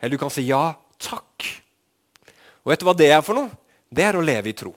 Eller 0.00 0.16
du 0.16 0.20
kan 0.20 0.32
si 0.32 0.46
ja, 0.48 0.72
takk. 1.00 1.46
Og 2.64 2.72
vet 2.72 2.80
du 2.82 2.88
hva 2.88 2.96
det 2.96 3.12
er 3.12 3.24
for 3.24 3.38
noe? 3.38 3.52
det 3.88 4.04
er 4.04 4.18
å 4.18 4.24
leve 4.24 4.52
i 4.52 4.56
tro. 4.56 4.74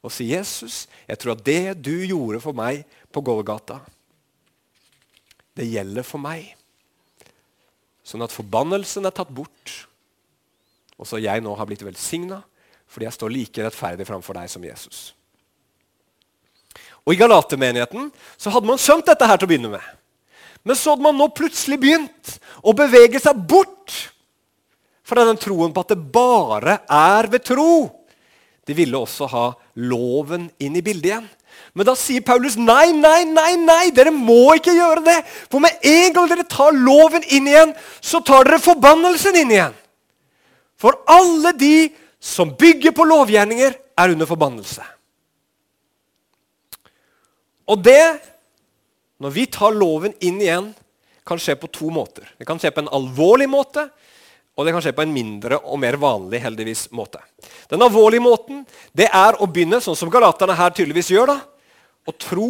Og 0.00 0.12
si, 0.12 0.30
'Jesus, 0.32 0.88
jeg 1.06 1.18
tror 1.18 1.36
at 1.36 1.44
det 1.44 1.76
du 1.76 1.92
gjorde 2.08 2.40
for 2.40 2.56
meg 2.56 2.86
på 3.12 3.20
Golgata, 3.20 3.80
det 5.56 5.68
gjelder 5.68 6.02
for 6.02 6.18
meg.' 6.18 6.56
Sånn 8.04 8.24
at 8.24 8.32
forbannelsen 8.32 9.06
er 9.06 9.14
tatt 9.14 9.28
bort, 9.28 9.86
og 10.96 11.06
så 11.06 11.20
jeg 11.20 11.40
nå 11.44 11.52
har 11.54 11.68
blitt 11.68 11.84
velsigna 11.84 12.42
fordi 12.90 13.06
jeg 13.06 13.14
står 13.14 13.30
like 13.30 13.62
rettferdig 13.62 14.06
framfor 14.08 14.34
deg 14.34 14.50
som 14.50 14.64
Jesus. 14.64 15.14
Og 17.10 17.16
I 17.16 17.18
Galatermenigheten 17.18 18.06
så 18.38 18.52
hadde 18.54 18.70
man 18.70 18.78
skjønt 18.78 19.08
dette 19.10 19.26
her 19.26 19.40
til 19.40 19.48
å 19.48 19.50
begynne 19.50 19.72
med. 19.72 19.86
Men 20.62 20.78
så 20.78 20.92
hadde 20.92 21.02
man 21.02 21.16
nå 21.18 21.26
plutselig 21.34 21.80
begynt 21.82 22.36
å 22.62 22.74
bevege 22.76 23.18
seg 23.18 23.40
bort 23.50 23.96
fra 25.02 25.24
den 25.26 25.40
troen 25.40 25.72
på 25.74 25.82
at 25.82 25.90
det 25.90 26.12
bare 26.14 26.76
er 26.86 27.26
ved 27.32 27.42
tro. 27.50 27.72
De 28.62 28.76
ville 28.78 28.94
også 28.94 29.26
ha 29.32 29.48
loven 29.82 30.46
inn 30.62 30.78
i 30.78 30.84
bildet 30.86 31.08
igjen. 31.10 31.26
Men 31.74 31.88
da 31.88 31.96
sier 31.98 32.22
Paulus 32.22 32.54
nei, 32.54 32.92
nei, 32.94 33.24
nei, 33.26 33.56
nei, 33.58 33.90
dere 33.94 34.14
må 34.14 34.54
ikke 34.60 34.76
gjøre 34.76 35.02
det. 35.08 35.18
For 35.50 35.58
med 35.64 35.82
en 35.82 36.14
gang 36.14 36.30
dere 36.30 36.46
tar 36.46 36.78
loven 36.78 37.26
inn 37.26 37.50
igjen, 37.50 37.74
så 37.98 38.22
tar 38.22 38.46
dere 38.46 38.62
forbannelsen 38.62 39.40
inn 39.42 39.56
igjen. 39.56 39.74
For 40.78 41.02
alle 41.10 41.56
de 41.58 41.90
som 42.22 42.54
bygger 42.54 42.94
på 42.94 43.10
lovgjerninger, 43.10 43.74
er 44.00 44.14
under 44.14 44.30
forbannelse. 44.30 44.84
Og 47.70 47.82
det, 47.84 48.18
når 49.22 49.34
vi 49.34 49.46
tar 49.52 49.76
loven 49.76 50.14
inn 50.24 50.40
igjen, 50.42 50.70
kan 51.26 51.38
skje 51.38 51.54
på 51.60 51.68
to 51.70 51.90
måter. 51.94 52.26
Det 52.38 52.46
kan 52.48 52.58
skje 52.58 52.72
på 52.74 52.82
en 52.82 52.90
alvorlig 52.96 53.46
måte, 53.50 53.86
og 54.58 54.66
det 54.66 54.74
kan 54.74 54.82
skje 54.82 54.94
på 54.96 55.04
en 55.04 55.12
mindre 55.14 55.60
og 55.62 55.78
mer 55.80 55.96
vanlig 56.00 56.40
heldigvis 56.42 56.88
måte. 56.96 57.20
Den 57.70 57.82
alvorlige 57.84 58.24
måten 58.24 58.64
det 58.96 59.06
er 59.06 59.38
å 59.38 59.46
begynne, 59.46 59.78
sånn 59.80 59.98
som 59.98 60.10
galaterne 60.12 60.56
her 60.58 60.74
tydeligvis 60.74 61.12
gjør, 61.14 61.36
da, 61.36 61.38
å 62.08 62.16
tro 62.16 62.48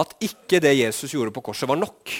at 0.00 0.16
ikke 0.24 0.60
det 0.62 0.74
Jesus 0.78 1.14
gjorde 1.14 1.32
på 1.36 1.44
korset, 1.50 1.68
var 1.70 1.78
nok. 1.78 2.14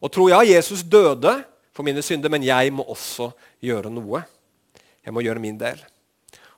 Og 0.00 0.12
tro 0.12 0.28
ja, 0.30 0.40
Jesus 0.46 0.84
døde 0.86 1.40
for 1.74 1.86
mine 1.86 2.04
synder, 2.04 2.32
men 2.32 2.44
jeg 2.46 2.72
må 2.72 2.86
også 2.88 3.30
gjøre 3.64 3.92
noe. 3.92 4.22
Jeg 5.04 5.16
må 5.16 5.24
gjøre 5.24 5.42
min 5.42 5.58
del. 5.60 5.80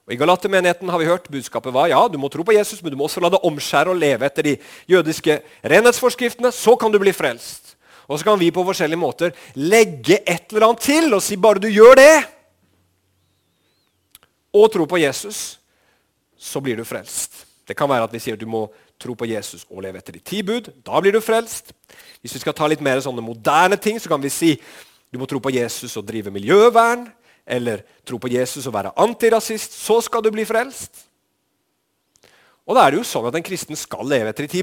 Og 0.02 0.14
I 0.14 0.18
Galatermenigheten 0.18 0.90
har 0.90 0.98
vi 0.98 1.06
hørt 1.06 1.30
budskapet 1.30 1.74
var 1.74 1.90
ja, 1.92 2.00
du 2.10 2.18
må 2.18 2.30
tro 2.32 2.42
på 2.42 2.54
Jesus, 2.56 2.82
men 2.82 2.90
du 2.90 2.98
må 2.98 3.06
også 3.06 3.22
la 3.22 3.30
deg 3.30 3.44
omskjære 3.46 3.92
og 3.92 4.00
leve 4.02 4.26
etter 4.26 4.48
de 4.48 4.56
jødiske 4.90 5.38
renhetsforskriftene. 5.62 6.50
Så 6.50 6.74
kan 6.76 6.90
du 6.90 6.98
bli 7.02 7.14
frelst. 7.14 7.76
Og 8.10 8.18
så 8.18 8.26
kan 8.26 8.40
vi 8.40 8.50
på 8.50 8.64
forskjellige 8.66 8.98
måter 8.98 9.34
legge 9.54 10.18
et 10.26 10.50
eller 10.50 10.66
annet 10.68 10.82
til 10.82 11.14
og 11.14 11.22
si 11.22 11.38
bare 11.38 11.62
du 11.62 11.70
gjør 11.70 12.00
det, 12.00 12.14
og 14.52 14.68
tro 14.72 14.84
på 14.84 15.00
Jesus, 15.00 15.58
så 16.36 16.60
blir 16.60 16.76
du 16.76 16.84
frelst. 16.84 17.46
Det 17.68 17.76
kan 17.78 17.88
være 17.88 18.04
at 18.04 18.12
vi 18.12 18.20
sier 18.20 18.36
du 18.36 18.44
må 18.50 18.66
tro 19.00 19.14
på 19.16 19.26
Jesus 19.30 19.64
og 19.70 19.80
leve 19.84 19.98
etter 19.98 20.18
de 20.18 20.20
ti 20.20 20.42
bud. 20.44 20.68
Da 20.84 21.00
blir 21.00 21.14
du 21.14 21.22
frelst. 21.24 21.72
Hvis 22.20 22.36
vi 22.36 22.42
skal 22.42 22.54
ta 22.56 22.68
litt 22.68 22.82
mer 22.84 23.00
sånne 23.00 23.24
moderne 23.24 23.78
ting, 23.80 23.96
så 23.96 24.12
kan 24.12 24.20
vi 24.22 24.30
si 24.32 24.52
du 25.12 25.18
må 25.20 25.28
tro 25.28 25.40
på 25.40 25.52
Jesus 25.52 25.96
og 25.96 26.06
drive 26.08 26.32
miljøvern. 26.34 27.06
Eller 27.46 27.82
tro 28.06 28.18
på 28.22 28.30
Jesus 28.30 28.66
og 28.68 28.74
være 28.76 28.94
antirasist. 29.02 29.74
Så 29.74 30.00
skal 30.04 30.22
du 30.22 30.30
bli 30.34 30.44
frelst. 30.48 31.06
Og 32.66 32.76
da 32.76 32.84
er 32.84 32.92
det 32.92 33.00
jo 33.00 33.06
sånn 33.08 33.26
at 33.28 33.38
en 33.38 33.46
kristen 33.46 33.78
skal 33.78 34.06
leve 34.06 34.30
etter 34.30 34.46
de 34.46 34.52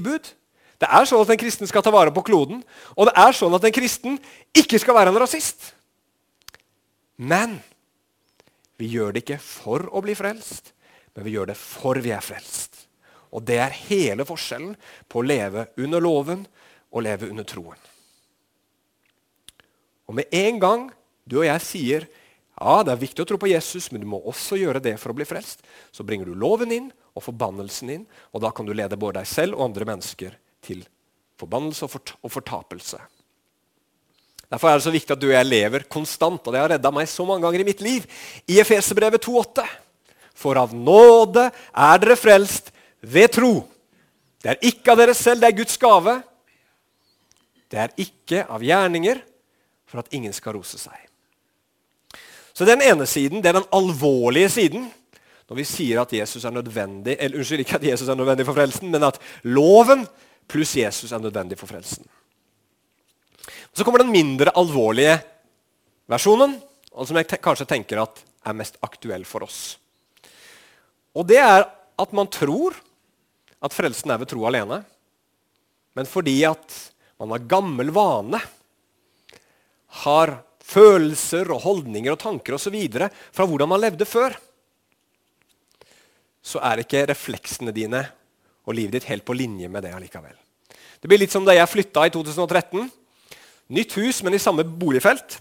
Det 0.80 0.88
er 0.88 1.08
sånn 1.08 1.20
at 1.20 1.32
en 1.34 1.40
kristen 1.40 1.68
skal 1.68 1.84
ta 1.84 1.92
vare 1.92 2.12
på 2.14 2.24
kloden, 2.24 2.62
og 2.96 3.10
det 3.10 3.12
er 3.20 3.36
sånn 3.36 3.52
at 3.52 3.66
en 3.68 3.74
kristen 3.76 4.16
ikke 4.56 4.80
skal 4.80 4.96
være 4.96 5.12
en 5.12 5.20
rasist. 5.20 5.74
Men 7.20 7.58
vi 8.80 8.88
gjør 8.94 9.12
det 9.12 9.26
ikke 9.26 9.42
for 9.44 9.84
å 9.92 10.00
bli 10.00 10.14
frelst, 10.16 10.72
men 11.12 11.26
vi 11.26 11.34
gjør 11.34 11.52
det 11.52 11.58
for 11.60 12.00
vi 12.00 12.14
er 12.16 12.24
frelst. 12.24 12.86
Og 13.30 13.44
det 13.46 13.58
er 13.60 13.76
hele 13.90 14.24
forskjellen 14.26 14.72
på 15.06 15.20
å 15.20 15.26
leve 15.26 15.68
under 15.78 16.00
loven 16.02 16.46
og 16.90 17.04
leve 17.04 17.28
under 17.28 17.44
troen. 17.46 17.78
Og 20.08 20.16
med 20.16 20.32
en 20.34 20.56
gang 20.58 20.88
du 21.28 21.42
og 21.42 21.46
jeg 21.46 21.62
sier 21.62 22.08
ja, 22.60 22.80
det 22.84 22.92
er 22.92 23.00
viktig 23.00 23.24
å 23.24 23.28
tro 23.28 23.38
på 23.40 23.48
Jesus, 23.48 23.88
men 23.88 24.02
du 24.02 24.08
må 24.10 24.18
også 24.28 24.58
gjøre 24.60 24.82
det 24.84 24.98
for 25.00 25.12
å 25.12 25.16
bli 25.16 25.24
frelst, 25.24 25.62
så 25.90 26.04
bringer 26.04 26.28
du 26.28 26.36
loven 26.36 26.74
inn 26.76 26.90
og 27.16 27.24
forbannelsen 27.24 27.92
inn, 27.94 28.02
og 28.36 28.44
da 28.44 28.50
kan 28.52 28.68
du 28.68 28.74
lede 28.76 28.98
både 29.00 29.22
deg 29.22 29.30
selv 29.30 29.56
og 29.56 29.70
andre 29.70 29.88
mennesker 29.88 30.36
til 30.64 30.84
forbannelse 31.40 31.86
og, 31.86 31.94
fort 31.94 32.14
og 32.20 32.34
fortapelse. 32.34 33.00
Derfor 34.50 34.68
er 34.68 34.80
det 34.80 34.84
så 34.84 34.92
viktig 34.92 35.14
at 35.14 35.22
du 35.22 35.28
og 35.30 35.36
jeg 35.36 35.48
lever 35.48 35.86
konstant, 35.88 36.42
og 36.42 36.52
det 36.52 36.60
har 36.60 36.72
redda 36.74 36.92
meg 36.92 37.08
så 37.08 37.24
mange 37.24 37.46
ganger 37.46 37.62
i 37.62 37.68
mitt 37.70 37.82
liv. 37.86 38.06
I 38.50 38.58
Efeserbrevet 38.60 39.22
2,8.: 39.24 39.66
For 40.34 40.58
av 40.58 40.74
nåde 40.74 41.46
er 41.48 42.02
dere 42.02 42.16
frelst 42.18 42.72
ved 43.00 43.30
tro. 43.36 43.54
Det 44.42 44.52
er 44.52 44.66
ikke 44.72 44.92
av 44.92 45.00
dere 45.00 45.14
selv, 45.14 45.40
det 45.40 45.52
er 45.52 45.60
Guds 45.62 45.78
gave. 45.80 46.16
Det 47.70 47.78
er 47.78 47.94
ikke 48.02 48.42
av 48.50 48.64
gjerninger, 48.64 49.22
for 49.86 50.02
at 50.02 50.10
ingen 50.16 50.34
skal 50.34 50.58
rose 50.58 50.80
seg. 50.80 51.09
Så 52.60 52.66
den 52.68 52.82
ene 52.84 53.06
siden, 53.08 53.40
det 53.40 53.48
er 53.48 53.56
den 53.56 53.70
alvorlige 53.72 54.50
siden. 54.52 54.82
Når 55.48 55.56
vi 55.56 55.64
sier 55.64 56.02
at 56.02 56.10
Jesus 56.12 56.42
er 56.44 56.52
nødvendig, 56.52 57.14
eller 57.16 57.40
unnskyld, 57.40 57.62
ikke 57.64 57.78
at 57.78 57.86
Jesus 57.88 58.10
er 58.12 58.18
nødvendig 58.20 58.44
for 58.44 58.58
frelsen, 58.58 58.90
men 58.92 59.06
at 59.06 59.16
loven 59.48 60.02
pluss 60.44 60.74
Jesus 60.76 61.14
er 61.16 61.22
nødvendig 61.24 61.56
for 61.56 61.70
frelsen. 61.70 62.04
Så 63.72 63.80
kommer 63.80 64.04
den 64.04 64.12
mindre 64.12 64.52
alvorlige 64.60 65.14
versjonen, 66.12 66.58
og 66.92 67.08
som 67.08 67.16
jeg 67.16 67.30
kanskje 67.40 67.68
tenker 67.70 68.02
at 68.02 68.20
er 68.44 68.58
mest 68.60 68.76
aktuell 68.84 69.24
for 69.24 69.48
oss. 69.48 69.62
Og 71.16 71.24
det 71.32 71.40
er 71.40 71.64
at 71.64 72.12
man 72.12 72.28
tror 72.28 72.76
at 73.64 73.72
frelsen 73.72 74.12
er 74.12 74.20
ved 74.20 74.34
tro 74.34 74.44
alene, 74.44 74.82
men 75.96 76.12
fordi 76.12 76.36
at 76.44 76.76
man 77.16 77.32
har 77.32 77.48
gammel 77.56 77.96
vane, 77.96 78.44
har 80.04 80.36
følelser 80.70 81.50
og 81.50 81.64
holdninger 81.64 82.14
og 82.14 82.20
tanker 82.20 82.56
osv. 82.56 82.76
fra 83.32 83.46
hvordan 83.46 83.70
man 83.70 83.82
levde 83.82 84.06
før, 84.06 84.36
så 86.40 86.62
er 86.64 86.82
ikke 86.82 87.04
refleksene 87.10 87.74
dine 87.74 88.04
og 88.66 88.76
livet 88.76 88.98
ditt 88.98 89.10
helt 89.10 89.26
på 89.26 89.36
linje 89.36 89.68
med 89.68 89.84
det 89.84 89.92
allikevel. 89.94 90.36
Det 91.00 91.08
blir 91.08 91.20
litt 91.22 91.32
som 91.32 91.44
da 91.46 91.54
jeg 91.56 91.68
flytta 91.68 92.06
i 92.06 92.12
2013. 92.12 92.88
Nytt 93.76 93.94
hus, 94.00 94.22
men 94.22 94.34
i 94.34 94.42
samme 94.42 94.64
boligfelt. 94.64 95.40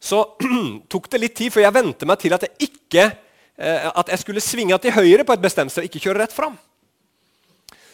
så 0.00 0.24
tok 0.92 1.08
det 1.10 1.20
litt 1.20 1.36
tid 1.38 1.52
før 1.54 1.66
jeg 1.66 1.74
vente 1.74 2.06
meg 2.08 2.18
til 2.18 2.34
at 2.34 2.44
jeg 2.46 2.68
ikke 2.68 3.04
eh, 3.06 3.88
at 3.88 4.08
jeg 4.10 4.18
skulle 4.18 4.42
svinge 4.42 4.78
til 4.82 4.94
høyre 4.96 5.24
på 5.24 5.32
et 5.36 5.44
bestemt 5.44 5.72
sted 5.72 5.84
og 5.84 5.90
ikke 5.90 6.02
kjøre 6.08 6.24
rett 6.24 6.34
fram. 6.34 6.56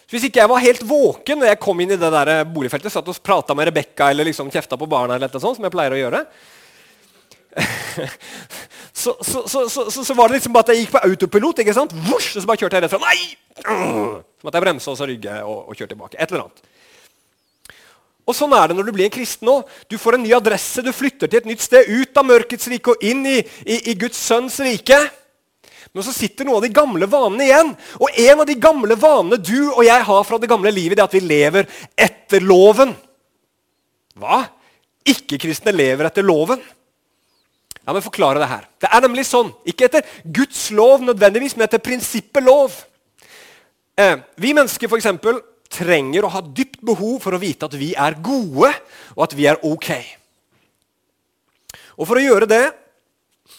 Så 0.09 0.17
Hvis 0.17 0.31
ikke 0.31 0.41
jeg 0.41 0.49
var 0.49 0.65
helt 0.65 0.87
våken 0.89 1.43
når 1.43 1.51
jeg 1.53 1.61
kom 1.61 1.81
inn 1.85 1.93
i 1.93 2.01
det 2.01 2.09
der 2.15 2.31
boligfeltet, 2.49 2.93
satt 2.93 3.09
og 3.13 3.19
prata 3.21 3.55
med 3.55 3.69
Rebekka 3.69 4.09
eller 4.09 4.25
liksom 4.25 4.49
kjefta 4.51 4.79
på 4.81 4.89
barna, 4.89 5.19
eller 5.19 5.29
noe 5.29 5.43
sånt, 5.43 5.59
som 5.59 5.67
jeg 5.69 5.75
pleier 5.75 5.93
å 5.93 6.01
gjøre, 6.01 6.23
så, 8.93 9.15
så, 9.23 9.69
så, 9.69 9.91
så, 9.91 10.15
var 10.15 10.29
det 10.29 10.39
liksom 10.39 10.55
bare 10.55 10.69
at 10.69 10.73
jeg 10.75 10.85
gikk 10.85 10.97
på 10.97 11.05
autopilot. 11.09 11.63
ikke 11.63 11.77
sant? 11.77 11.95
Vush, 12.09 12.37
og 12.37 12.43
så 12.43 12.49
bare 12.51 12.63
kjørte 12.63 12.79
jeg 12.79 12.87
rett 12.87 12.95
fram. 12.95 13.07
Nei! 13.07 13.21
Som 14.39 14.51
at 14.51 14.59
jeg 14.59 14.67
bremsa 14.67 14.93
og 14.93 14.99
så 15.01 15.09
rygga 15.09 15.41
og, 15.45 15.71
og 15.71 15.79
kjørte 15.79 15.95
tilbake. 15.95 16.19
Et 16.19 16.29
eller 16.31 16.47
annet. 16.47 16.67
Og 18.29 18.37
Sånn 18.37 18.53
er 18.53 18.69
det 18.69 18.77
når 18.77 18.91
du 18.91 18.93
blir 18.93 19.09
en 19.09 19.15
kristen 19.15 19.49
òg. 19.49 19.71
Du 19.89 19.97
får 20.01 20.19
en 20.19 20.27
ny 20.27 20.35
adresse, 20.37 20.85
du 20.85 20.93
flytter 20.93 21.31
til 21.31 21.41
et 21.41 21.49
nytt 21.49 21.65
sted. 21.65 21.89
Ut 21.89 22.21
av 22.21 22.29
mørkets 22.29 22.69
rike 22.69 22.93
og 22.93 23.05
inn 23.05 23.25
i, 23.27 23.39
i, 23.65 23.79
i 23.93 23.97
Guds 23.99 24.21
sønns 24.21 24.61
rike. 24.61 25.01
Men 25.97 26.05
så 26.05 26.13
sitter 26.13 26.45
noen 26.45 26.59
av 26.61 26.67
de 26.67 26.75
gamle 26.77 27.09
vanene 27.09 27.47
igjen. 27.47 27.73
Og 27.97 28.21
en 28.21 28.43
av 28.45 28.49
de 28.49 28.59
gamle 28.61 28.99
vanene 29.01 29.41
du 29.41 29.71
og 29.71 29.81
jeg 29.87 30.05
har 30.11 30.27
fra 30.29 30.39
det 30.41 30.51
gamle 30.51 30.73
livet, 30.75 30.99
det 30.99 31.05
er 31.05 31.09
at 31.09 31.17
vi 31.17 31.25
lever 31.25 31.71
etter 31.97 32.45
loven. 32.45 32.93
Hva? 34.19 34.43
Ikke-kristne 35.09 35.73
lever 35.73 36.11
etter 36.11 36.27
loven. 36.27 36.61
La 37.89 37.95
meg 37.97 38.05
forklare 38.05 38.37
det 38.37 38.51
her. 38.51 38.65
Det 38.85 38.89
er 38.93 39.01
nemlig 39.01 39.23
sånn, 39.25 39.49
ikke 39.65 39.87
etter 39.87 40.09
Guds 40.21 40.67
lov 40.77 41.01
nødvendigvis, 41.07 41.55
men 41.57 41.65
etter 41.65 41.81
prinsippet 41.81 42.45
lov. 42.45 42.75
Eh, 43.97 44.19
vi 44.37 44.53
mennesker 44.53 44.91
for 44.93 45.01
eksempel, 45.01 45.39
trenger 45.73 46.27
å 46.27 46.33
ha 46.35 46.43
dypt 46.45 46.83
behov 46.85 47.23
for 47.25 47.33
å 47.33 47.41
vite 47.41 47.65
at 47.65 47.77
vi 47.81 47.95
er 47.97 48.19
gode, 48.25 48.69
og 49.17 49.23
at 49.25 49.37
vi 49.37 49.47
er 49.49 49.61
ok. 49.65 49.89
Og 51.97 52.05
For 52.05 52.21
å 52.21 52.27
gjøre 52.27 52.49
det, 52.49 52.67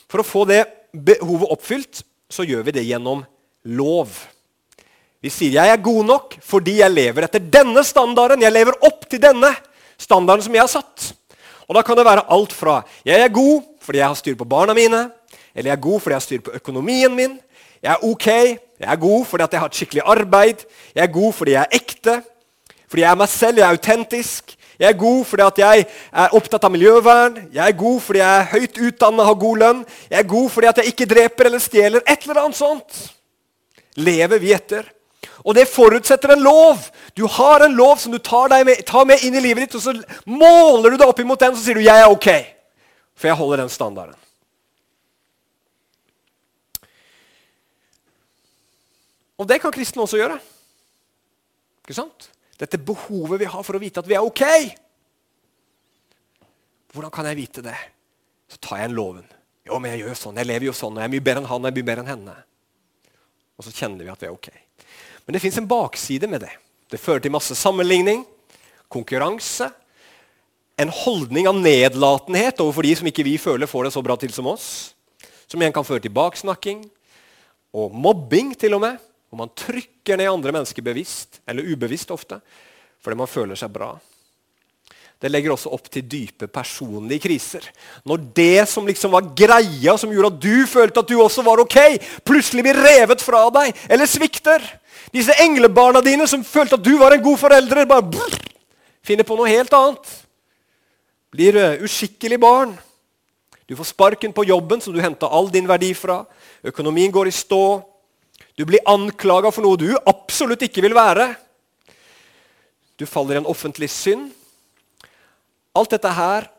for 0.05 0.21
å 0.21 0.27
få 0.27 0.45
det 0.49 0.61
behovet 0.93 1.49
oppfylt, 1.57 2.03
så 2.29 2.45
gjør 2.45 2.67
vi 2.69 2.75
det 2.77 2.85
gjennom 2.85 3.25
lov. 3.65 4.13
Vi 5.19 5.29
sier 5.29 5.51
'jeg 5.51 5.73
er 5.73 5.81
god 5.81 6.05
nok 6.05 6.37
fordi 6.39 6.77
jeg 6.79 6.91
lever 6.91 7.23
etter 7.23 7.39
denne 7.39 7.81
standarden'. 7.81 8.41
Jeg 8.41 8.53
lever 8.53 8.77
opp 8.85 9.09
til 9.09 9.19
denne 9.19 9.57
standarden 9.97 10.43
som 10.43 10.53
jeg 10.53 10.61
har 10.61 10.69
satt. 10.69 11.13
Og 11.67 11.75
Da 11.75 11.81
kan 11.81 11.97
det 11.97 12.05
være 12.05 12.29
alt 12.29 12.53
fra 12.53 12.85
'jeg 13.03 13.19
er 13.19 13.27
god 13.27 13.68
fordi 13.81 13.97
jeg 13.97 14.07
har 14.07 14.13
styr 14.13 14.35
på 14.35 14.45
barna 14.45 14.73
mine', 14.73 15.11
eller 15.55 15.71
'jeg 15.71 15.77
er 15.77 15.81
god 15.81 15.99
fordi 15.99 16.11
jeg 16.11 16.15
har 16.15 16.27
styr 16.27 16.41
på 16.41 16.51
økonomien 16.51 17.15
min', 17.15 17.39
'jeg 17.83 17.91
er 17.91 18.03
ok 18.03 18.27
jeg 18.79 18.91
er 18.91 18.95
god 18.95 19.25
fordi 19.25 19.43
jeg 19.51 19.59
har 19.59 19.67
et 19.67 19.75
skikkelig 19.75 20.01
arbeid. 20.05 20.63
Jeg 20.95 21.03
er 21.03 21.11
god 21.11 21.33
fordi 21.33 21.51
jeg 21.51 21.61
er 21.61 21.75
ekte. 21.75 22.21
Fordi 22.89 23.01
jeg 23.01 23.11
er 23.11 23.15
meg 23.15 23.29
selv, 23.29 23.57
jeg 23.57 23.65
er 23.65 23.75
autentisk. 23.75 24.55
Jeg 24.79 24.87
er 24.87 24.97
god 24.97 25.25
fordi 25.25 25.61
jeg 25.61 25.85
er 26.13 26.35
opptatt 26.35 26.63
av 26.63 26.71
miljøvern. 26.71 27.41
Jeg 27.53 27.67
er 27.67 27.75
god 27.77 27.99
fordi 28.01 28.19
jeg 28.19 28.37
er 28.39 28.47
høyt 28.53 28.79
utdanna 28.87 29.25
og 29.25 29.27
har 29.27 29.41
god 29.41 29.57
lønn. 29.63 29.81
Jeg 30.09 30.19
er 30.19 30.29
god 30.31 30.49
fordi 30.49 30.67
jeg 30.67 30.93
ikke 30.93 31.09
dreper 31.15 31.49
eller 31.49 31.59
stjeler. 31.59 32.05
Et 32.07 32.23
eller 32.23 32.39
annet 32.43 32.55
sånt 32.57 33.01
lever 33.99 34.39
vi 34.39 34.53
etter. 34.55 34.87
Og 35.43 35.55
det 35.55 35.67
forutsetter 35.67 36.31
en 36.31 36.43
lov. 36.43 36.79
Du 37.17 37.27
har 37.27 37.65
en 37.65 37.75
lov 37.75 37.97
som 37.99 38.15
du 38.15 38.17
tar, 38.17 38.55
med, 38.63 38.79
tar 38.87 39.03
med 39.05 39.25
inn 39.27 39.35
i 39.35 39.43
livet 39.43 39.67
ditt, 39.67 39.75
og 39.75 39.83
så 39.83 39.93
måler 40.25 40.93
du 40.93 40.97
deg 40.97 41.07
opp 41.07 41.19
imot 41.19 41.39
den, 41.39 41.55
så 41.55 41.63
sier 41.63 41.75
du 41.75 41.83
'jeg 41.83 41.99
er 41.99 42.07
ok'. 42.07 42.58
For 43.19 43.27
jeg 43.27 43.35
holder 43.35 43.65
den 43.65 43.71
standarden. 43.71 44.15
Og 49.39 49.47
det 49.47 49.59
kan 49.63 49.73
kristne 49.75 50.03
også 50.03 50.19
gjøre. 50.19 50.37
Ikke 51.83 51.95
sant? 51.95 52.29
Dette 52.59 52.79
behovet 52.79 53.39
vi 53.39 53.47
har 53.47 53.63
for 53.63 53.75
å 53.75 53.81
vite 53.81 54.01
at 54.01 54.07
vi 54.07 54.15
er 54.15 54.23
ok. 54.23 54.43
Hvordan 56.95 57.13
kan 57.13 57.27
jeg 57.29 57.39
vite 57.39 57.63
det? 57.63 57.75
Så 58.51 58.59
tar 58.63 58.81
jeg 58.81 58.89
en 58.89 58.97
loven. 58.97 59.27
Jo, 59.67 59.77
men 59.79 59.93
jeg 59.93 60.03
gjør 60.03 60.17
sånn, 60.17 60.39
jeg 60.41 60.49
lever 60.49 60.69
jo 60.69 60.75
sånn, 60.75 60.97
jeg 60.97 61.07
er 61.07 61.13
mye 61.13 61.23
bedre 61.23 61.43
enn 61.43 61.49
han 61.51 61.67
jeg 61.67 61.71
er 61.71 61.77
mye 61.77 61.87
bedre 61.91 62.03
enn 62.03 62.11
henne. 62.13 62.35
Og 63.59 63.67
så 63.67 63.73
kjenner 63.75 64.07
vi 64.07 64.11
at 64.11 64.23
vi 64.23 64.27
er 64.27 64.35
ok. 64.35 64.49
Men 65.25 65.35
det 65.35 65.43
fins 65.43 65.59
en 65.61 65.67
bakside 65.69 66.27
med 66.31 66.43
det. 66.43 66.51
Det 66.89 66.99
fører 66.99 67.21
til 67.21 67.35
masse 67.35 67.55
sammenligning, 67.55 68.23
konkurranse, 68.89 69.69
en 70.79 70.91
holdning 70.95 71.47
av 71.49 71.57
nedlatenhet 71.59 72.61
overfor 72.63 72.87
de 72.87 72.93
som 72.95 73.07
ikke 73.09 73.25
vi 73.27 73.35
føler 73.41 73.67
får 73.67 73.87
det 73.87 73.95
så 73.97 74.03
bra 74.05 74.15
til 74.19 74.31
som 74.31 74.47
oss. 74.47 74.93
Som 75.49 75.59
igjen 75.59 75.75
kan 75.75 75.87
føre 75.87 76.05
til 76.05 76.13
baksnakking 76.15 76.85
og 77.75 77.91
mobbing, 77.93 78.53
til 78.55 78.77
og 78.77 78.85
med. 78.85 79.01
Hvor 79.29 79.41
man 79.43 79.51
trykker 79.59 80.17
ned 80.17 80.31
andre 80.31 80.53
mennesker 80.55 80.85
bevisst, 80.85 81.41
eller 81.45 81.67
ubevisst 81.67 82.13
ofte, 82.15 82.39
fordi 83.03 83.19
man 83.19 83.29
føler 83.29 83.59
seg 83.59 83.73
bra. 83.73 83.91
Det 85.19 85.27
legger 85.27 85.51
også 85.51 85.73
opp 85.75 85.89
til 85.91 86.05
dype 86.07 86.47
personlige 86.47 87.25
kriser. 87.25 87.65
Når 88.07 88.23
det 88.39 88.63
som 88.71 88.87
liksom 88.87 89.11
var 89.11 89.27
greia, 89.35 89.97
som 89.99 90.13
gjorde 90.15 90.31
at 90.31 90.39
du 90.47 90.63
følte 90.69 91.03
at 91.03 91.11
du 91.11 91.17
også 91.19 91.43
var 91.43 91.59
ok, 91.59 91.77
plutselig 92.23 92.63
blir 92.69 92.79
revet 92.79 93.21
fra 93.21 93.43
deg 93.59 93.75
eller 93.91 94.07
svikter. 94.07 94.63
Disse 95.11 95.35
englebarna 95.43 95.99
dine 96.05 96.23
som 96.29 96.45
følte 96.47 96.79
at 96.79 96.87
du 96.87 96.95
var 97.01 97.17
en 97.17 97.25
god 97.25 97.37
forelder, 97.41 97.83
bare 97.89 98.07
brr, 98.15 98.39
finner 99.03 99.27
på 99.27 99.35
noe 99.35 99.51
helt 99.51 99.75
annet. 99.75 100.15
Blir 101.29 101.57
uskikkelig 101.85 102.39
barn. 102.41 102.73
Du 103.69 103.75
får 103.77 103.91
sparken 103.91 104.33
på 104.33 104.47
jobben 104.49 104.81
som 104.81 104.95
du 104.95 105.01
henta 105.01 105.29
all 105.29 105.51
din 105.53 105.67
verdi 105.69 105.91
fra. 105.93 106.23
Økonomien 106.65 107.11
går 107.13 107.29
i 107.29 107.35
stå. 107.35 107.63
Du 108.57 108.65
blir 108.65 108.81
anklaga 108.89 109.51
for 109.53 109.61
noe 109.61 109.77
du 109.77 109.91
absolutt 110.09 110.65
ikke 110.65 110.81
vil 110.81 110.97
være. 110.97 111.29
Du 112.97 113.05
faller 113.05 113.37
i 113.37 113.43
en 113.43 113.51
offentlig 113.51 113.91
synd. 113.93 114.31
Alt 115.77 115.93
dette 115.93 116.11
her 116.17 116.49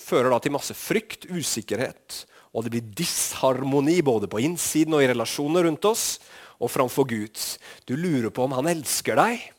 fører 0.00 0.32
da 0.32 0.40
til 0.42 0.54
masse 0.56 0.74
frykt, 0.74 1.28
usikkerhet, 1.28 2.24
og 2.56 2.64
det 2.64 2.72
blir 2.72 2.88
disharmoni 2.96 4.00
både 4.02 4.26
på 4.30 4.40
innsiden 4.42 4.96
og 4.96 5.04
i 5.04 5.10
relasjoner 5.12 5.68
rundt 5.68 5.84
oss 5.86 6.16
og 6.58 6.72
framfor 6.72 7.06
Gud. 7.12 7.36
Du 7.84 7.92
lurer 7.92 8.32
på 8.32 8.48
om 8.48 8.56
han 8.56 8.72
elsker 8.72 9.20
deg 9.20 9.50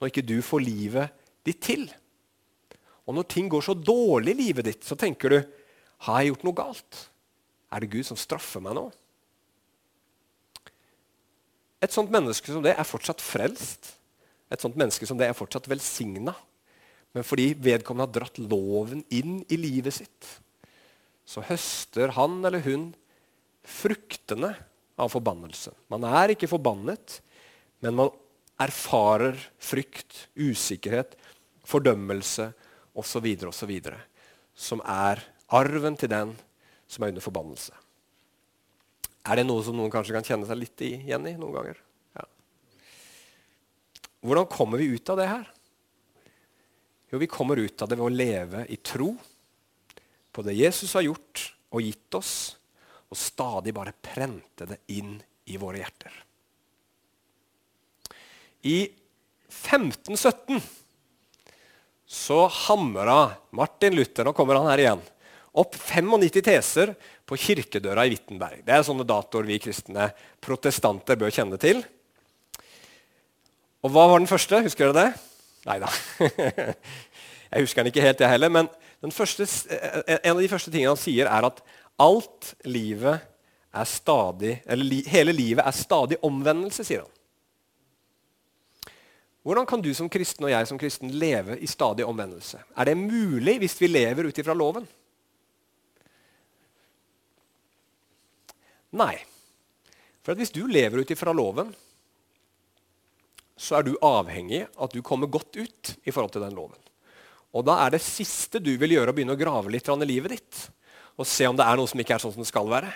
når 0.00 0.10
ikke 0.10 0.24
du 0.24 0.38
får 0.40 0.64
livet 0.64 1.12
ditt 1.44 1.60
til. 1.60 1.90
Og 3.10 3.16
når 3.16 3.26
ting 3.26 3.48
går 3.50 3.64
så 3.66 3.74
dårlig 3.74 4.36
i 4.36 4.42
livet 4.44 4.68
ditt, 4.68 4.84
så 4.86 4.94
tenker 4.94 5.32
du 5.34 5.38
har 6.06 6.20
jeg 6.22 6.30
gjort 6.30 6.44
noe 6.46 6.58
galt? 6.60 6.98
Er 7.74 7.82
det 7.82 7.90
Gud 7.90 8.06
som 8.06 8.18
straffer 8.18 8.62
meg 8.62 8.76
nå? 8.78 8.84
Et 11.82 11.90
sånt 11.90 12.12
menneske 12.12 12.52
som 12.52 12.62
det 12.62 12.76
er 12.76 12.86
fortsatt 12.86 13.22
frelst. 13.24 13.96
Et 14.52 14.62
sånt 14.62 14.78
menneske 14.78 15.08
som 15.08 15.18
det 15.18 15.26
er 15.26 15.36
fortsatt 15.36 15.66
velsigna. 15.70 16.36
Men 17.16 17.26
fordi 17.26 17.50
vedkommende 17.58 18.06
har 18.06 18.14
dratt 18.14 18.38
loven 18.38 19.02
inn 19.10 19.40
i 19.50 19.58
livet 19.58 19.96
sitt, 19.96 20.28
så 21.26 21.42
høster 21.42 22.14
han 22.14 22.38
eller 22.46 22.62
hun 22.62 22.92
fruktene 23.66 24.52
av 25.00 25.10
forbannelse. 25.10 25.74
Man 25.90 26.06
er 26.06 26.36
ikke 26.36 26.50
forbannet, 26.50 27.18
men 27.82 27.98
man 27.98 28.14
erfarer 28.60 29.34
frykt, 29.58 30.28
usikkerhet, 30.38 31.16
fordømmelse 31.66 32.52
osv. 32.94 33.26
osv. 33.48 33.72
Som 34.54 34.82
er 34.84 35.22
arven 35.50 35.96
til 35.98 36.10
den 36.12 36.34
som 36.90 37.04
er 37.04 37.12
under 37.12 37.24
forbannelse. 37.24 37.72
Er 39.30 39.38
det 39.38 39.46
noe 39.46 39.62
som 39.64 39.76
noen 39.76 39.92
kanskje 39.92 40.16
kan 40.16 40.26
kjenne 40.26 40.48
seg 40.48 40.58
litt 40.58 40.82
igjen 40.84 41.28
i 41.28 41.36
noen 41.38 41.56
ganger? 41.58 41.80
Ja. 42.16 42.26
Hvordan 44.26 44.48
kommer 44.50 44.80
vi 44.80 44.90
ut 44.96 45.12
av 45.12 45.20
det 45.20 45.28
her? 45.30 45.50
Jo, 47.10 47.18
vi 47.18 47.28
kommer 47.30 47.60
ut 47.60 47.82
av 47.82 47.90
det 47.90 47.98
ved 47.98 48.06
å 48.06 48.14
leve 48.14 48.64
i 48.70 48.78
tro 48.78 49.12
på 50.30 50.44
det 50.46 50.54
Jesus 50.54 50.94
har 50.94 51.04
gjort 51.04 51.48
og 51.74 51.82
gitt 51.82 52.14
oss, 52.18 52.34
og 53.10 53.18
stadig 53.18 53.74
bare 53.74 53.94
prente 53.94 54.66
det 54.70 54.78
inn 54.94 55.16
i 55.50 55.58
våre 55.58 55.80
hjerter. 55.82 56.14
I 58.70 58.78
1517 59.50 60.60
så 62.10 62.42
hamra 62.66 63.36
Martin 63.54 63.94
Luther 63.94 64.26
Nå 64.26 64.32
kommer 64.34 64.58
han 64.58 64.70
her 64.72 64.82
igjen 64.82 65.02
opp 65.50 65.74
95 65.74 66.42
teser 66.46 66.92
på 67.26 67.38
kirkedøra 67.38 68.04
i 68.06 68.12
Wittenberg. 68.14 68.62
Det 68.66 68.74
er 68.74 68.84
sånne 68.86 69.06
datoer 69.06 69.48
vi 69.48 69.58
kristne 69.62 70.10
protestanter 70.42 71.18
bør 71.18 71.32
kjenne 71.34 71.58
til. 71.60 71.82
Og 73.82 73.90
hva 73.90 74.06
var 74.10 74.20
den 74.20 74.30
første? 74.30 74.60
Husker 74.62 74.90
dere 74.90 75.08
det? 75.08 75.24
Nei 75.68 75.78
da. 75.82 75.90
Jeg 77.50 77.64
husker 77.66 77.82
den 77.82 77.90
ikke 77.90 78.04
helt, 78.04 78.20
jeg 78.22 78.30
heller. 78.30 78.50
Men 78.52 79.10
første, 79.10 79.42
en 80.06 80.36
av 80.36 80.38
de 80.38 80.50
første 80.52 80.70
tingene 80.70 80.92
han 80.92 81.00
sier, 81.00 81.26
er 81.26 81.48
at 81.48 81.58
alt 81.98 82.52
livet 82.62 83.24
er 83.74 83.88
stadig, 83.90 84.52
eller 84.70 85.08
hele 85.10 85.34
livet 85.34 85.64
er 85.66 85.74
stadig 85.74 86.20
omvendelse, 86.26 86.86
sier 86.86 87.02
han. 87.02 87.10
Hvordan 89.42 89.66
kan 89.66 89.80
du 89.80 89.88
som 89.96 90.08
kristen 90.12 90.44
og 90.44 90.52
jeg 90.52 90.68
som 90.68 90.78
kristen 90.80 91.12
leve 91.16 91.56
i 91.58 91.68
stadig 91.68 92.04
omvendelse? 92.04 92.60
Er 92.76 92.90
det 92.90 92.98
mulig 93.00 93.56
hvis 93.62 93.78
vi 93.80 93.88
lever 93.88 94.28
ut 94.28 94.40
ifra 94.42 94.56
loven? 94.56 94.84
Nei. 99.00 99.14
For 100.20 100.36
hvis 100.36 100.52
du 100.52 100.66
lever 100.68 101.00
ut 101.00 101.12
ifra 101.14 101.32
loven, 101.32 101.70
så 103.60 103.78
er 103.78 103.86
du 103.86 103.94
avhengig 104.04 104.64
av 104.66 104.88
at 104.88 104.96
du 104.96 105.00
kommer 105.04 105.30
godt 105.30 105.56
ut 105.56 105.94
i 106.04 106.12
forhold 106.12 106.34
til 106.34 106.44
den 106.44 106.56
loven. 106.56 106.76
Og 107.56 107.64
da 107.66 107.78
er 107.84 107.94
det 107.94 108.04
siste 108.04 108.60
du 108.62 108.74
vil 108.78 108.94
gjøre, 108.94 109.12
å 109.12 109.16
begynne 109.16 109.34
å 109.34 109.40
grave 109.40 109.72
litt 109.72 109.88
i 109.88 110.06
livet 110.08 110.36
ditt. 110.36 110.60
Og 111.18 111.28
se 111.28 111.48
om 111.48 111.56
det 111.56 111.64
er 111.66 111.80
noe 111.80 111.88
som 111.90 112.00
ikke 112.00 112.16
er 112.16 112.22
sånn 112.22 112.34
som 112.36 112.44
det 112.44 112.50
skal 112.50 112.68
være. 112.70 112.92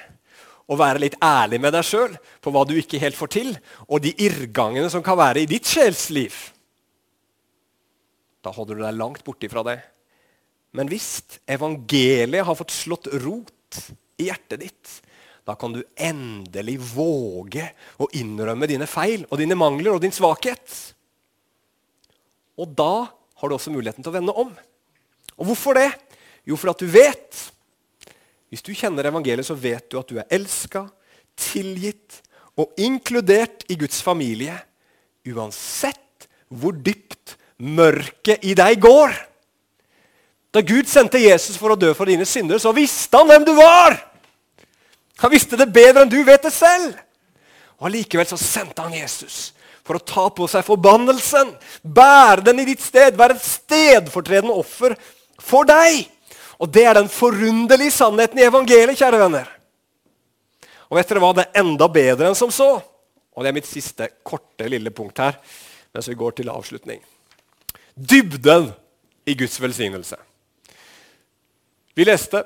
Og 0.71 0.81
være 0.81 1.03
litt 1.03 1.17
ærlig 1.21 1.61
med 1.61 1.75
deg 1.77 1.85
sjøl 1.85 2.15
på 2.41 2.53
hva 2.55 2.65
du 2.65 2.73
ikke 2.79 3.01
helt 3.03 3.19
får 3.19 3.33
til, 3.37 3.51
og 3.85 4.01
de 4.05 4.15
irrgangene 4.25 4.89
som 4.93 5.05
kan 5.05 5.19
være 5.21 5.43
i 5.43 5.49
ditt 5.51 5.69
sjelsliv. 5.69 6.37
Da 8.45 8.53
holder 8.53 8.79
du 8.79 8.85
deg 8.85 8.97
langt 8.97 9.25
borti 9.27 9.51
fra 9.53 9.65
det. 9.67 9.79
Men 10.75 10.89
hvis 10.91 11.39
evangeliet 11.47 12.47
har 12.49 12.57
fått 12.59 12.75
slått 12.75 13.13
rot 13.23 13.81
i 14.19 14.29
hjertet 14.29 14.65
ditt, 14.65 14.95
da 15.45 15.55
kan 15.61 15.75
du 15.77 15.83
endelig 16.01 16.79
våge 16.95 17.67
å 18.01 18.09
innrømme 18.17 18.69
dine 18.69 18.89
feil 18.89 19.27
og 19.29 19.39
dine 19.41 19.57
mangler 19.61 19.93
og 19.95 20.01
din 20.03 20.15
svakhet. 20.15 20.65
Og 22.57 22.73
da 22.73 23.05
har 23.05 23.51
du 23.51 23.57
også 23.57 23.73
muligheten 23.75 24.05
til 24.05 24.13
å 24.13 24.17
vende 24.17 24.35
om. 24.41 24.55
Og 25.37 25.51
hvorfor 25.51 25.77
det? 25.77 25.91
Jo, 26.49 26.57
for 26.61 26.73
at 26.73 26.81
du 26.81 26.89
vet. 26.89 27.41
Hvis 28.55 28.63
du 28.63 28.71
kjenner 28.71 29.09
evangeliet, 29.11 29.49
så 29.49 29.57
vet 29.59 29.89
du 29.91 29.97
at 29.99 30.07
du 30.07 30.21
er 30.23 30.31
elska, 30.31 30.85
tilgitt 31.35 32.21
og 32.55 32.71
inkludert 32.79 33.65
i 33.67 33.75
Guds 33.81 33.99
familie. 33.99 34.55
Uansett 35.27 36.29
hvor 36.55 36.77
dypt 36.79 37.35
mørket 37.59 38.47
i 38.47 38.55
deg 38.55 38.79
går. 38.79 39.11
Da 40.55 40.63
Gud 40.63 40.87
sendte 40.87 41.19
Jesus 41.19 41.59
for 41.59 41.75
å 41.75 41.79
dø 41.81 41.91
for 41.99 42.07
dine 42.07 42.23
synder, 42.31 42.63
så 42.63 42.71
visste 42.77 43.19
han 43.19 43.33
hvem 43.33 43.49
du 43.49 43.57
var! 43.59 43.99
Han 45.19 45.35
visste 45.35 45.59
det 45.59 45.73
bedre 45.75 46.05
enn 46.05 46.15
du 46.15 46.21
vet 46.23 46.47
det 46.47 46.55
selv. 46.55 46.95
Og 47.83 47.91
Allikevel 47.91 48.31
så 48.31 48.39
sendte 48.39 48.87
han 48.87 48.95
Jesus 48.95 49.49
for 49.83 49.99
å 49.99 50.07
ta 50.07 50.29
på 50.31 50.47
seg 50.47 50.63
forbannelsen, 50.63 51.51
bære 51.83 52.47
den 52.47 52.63
i 52.63 52.71
ditt 52.71 52.87
sted, 52.87 53.19
være 53.19 53.35
et 53.35 53.51
stedfortredende 53.51 54.55
offer 54.55 54.95
for 55.43 55.67
deg. 55.67 56.07
Og 56.61 56.71
Det 56.71 56.85
er 56.87 56.95
den 56.95 57.11
forunderlige 57.11 57.91
sannheten 57.91 58.39
i 58.39 58.47
evangeliet, 58.47 58.99
kjære 58.99 59.21
venner. 59.21 59.49
Og 60.91 60.99
vet 60.99 61.09
dere 61.11 61.23
hva? 61.23 61.33
Det 61.35 61.47
er 61.49 61.63
enda 61.65 61.89
bedre 61.91 62.31
enn 62.31 62.39
som 62.39 62.53
så. 62.55 62.77
Og 63.35 63.43
det 63.43 63.51
er 63.51 63.57
mitt 63.57 63.69
siste 63.69 64.09
korte, 64.23 64.69
lille 64.71 64.93
punkt 64.95 65.19
her 65.19 65.41
mens 65.95 66.09
vi 66.11 66.17
går 66.19 66.33
til 66.35 66.49
avslutning. 66.51 66.99
Dybden 67.95 68.73
i 69.31 69.37
Guds 69.39 69.61
velsignelse. 69.63 70.17
Vi 71.95 72.07
leste 72.07 72.41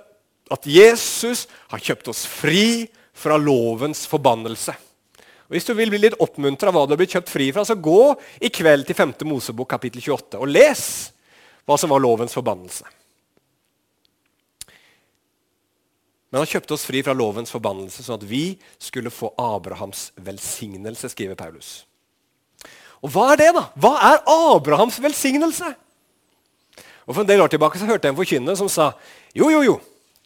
at 0.53 0.67
Jesus 0.69 1.47
har 1.73 1.81
kjøpt 1.81 2.11
oss 2.13 2.27
fri 2.29 2.85
fra 3.17 3.39
lovens 3.41 4.05
forbannelse. 4.09 4.75
Og 5.49 5.57
Hvis 5.57 5.65
du 5.65 5.73
vil 5.73 5.89
bli 5.89 6.03
litt 6.03 6.19
oppmuntra 6.21 6.69
hva 6.69 6.85
du 6.85 6.93
har 6.93 7.01
blitt 7.01 7.17
kjøpt 7.17 7.33
fri 7.33 7.49
fra, 7.57 7.65
så 7.65 7.73
gå 7.73 8.13
i 8.45 8.53
kveld 8.53 8.85
til 8.85 8.99
5. 8.99 9.17
Mosebok 9.25 9.71
kapittel 9.73 10.05
28 10.05 10.37
og 10.37 10.53
les 10.53 10.85
hva 11.65 11.81
som 11.81 11.93
var 11.93 12.05
lovens 12.05 12.37
forbannelse. 12.37 12.85
Men 16.29 16.43
han 16.43 16.51
kjøpte 16.51 16.77
oss 16.77 16.85
fri 16.85 17.01
fra 17.05 17.15
lovens 17.17 17.53
forbannelse, 17.53 18.05
sånn 18.05 18.19
at 18.21 18.27
vi 18.29 18.59
skulle 18.83 19.13
få 19.13 19.31
Abrahams 19.41 20.11
velsignelse, 20.21 21.09
skriver 21.13 21.39
Paulus. 21.39 21.83
Og 23.01 23.13
Hva 23.15 23.31
er 23.33 23.41
det, 23.41 23.53
da? 23.57 23.69
Hva 23.79 23.95
er 24.11 24.25
Abrahams 24.29 24.99
velsignelse? 25.01 25.71
Og 27.09 27.15
For 27.15 27.23
en 27.23 27.31
del 27.31 27.41
år 27.41 27.49
tilbake 27.49 27.81
så 27.81 27.89
hørte 27.89 28.09
jeg 28.09 28.13
en 28.13 28.19
forkynner 28.19 28.59
som 28.59 28.69
sa 28.69 28.91
jo, 29.37 29.49
jo, 29.53 29.63
jo, 29.65 29.79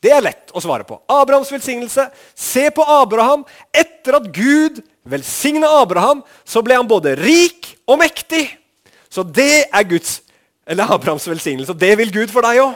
det 0.03 0.11
er 0.11 0.25
lett 0.25 0.51
å 0.51 0.61
svare 0.63 0.87
på. 0.87 0.97
Abrahams 1.11 1.53
velsignelse. 1.53 2.09
Se 2.35 2.65
på 2.75 2.83
Abraham. 2.83 3.45
Etter 3.71 4.19
at 4.19 4.27
Gud 4.35 4.81
velsigna 5.07 5.69
Abraham, 5.79 6.25
så 6.43 6.63
ble 6.65 6.79
han 6.79 6.89
både 6.91 7.15
rik 7.21 7.75
og 7.87 8.01
mektig. 8.03 8.49
Så 9.13 9.23
det 9.23 9.69
er 9.69 9.87
Guds, 9.87 10.21
eller 10.67 10.91
Abrahams 10.91 11.29
velsignelse. 11.31 11.71
Og 11.71 11.79
det 11.79 11.93
vil 12.01 12.11
Gud 12.15 12.35
for 12.35 12.43
deg 12.47 12.65
òg. 12.65 12.75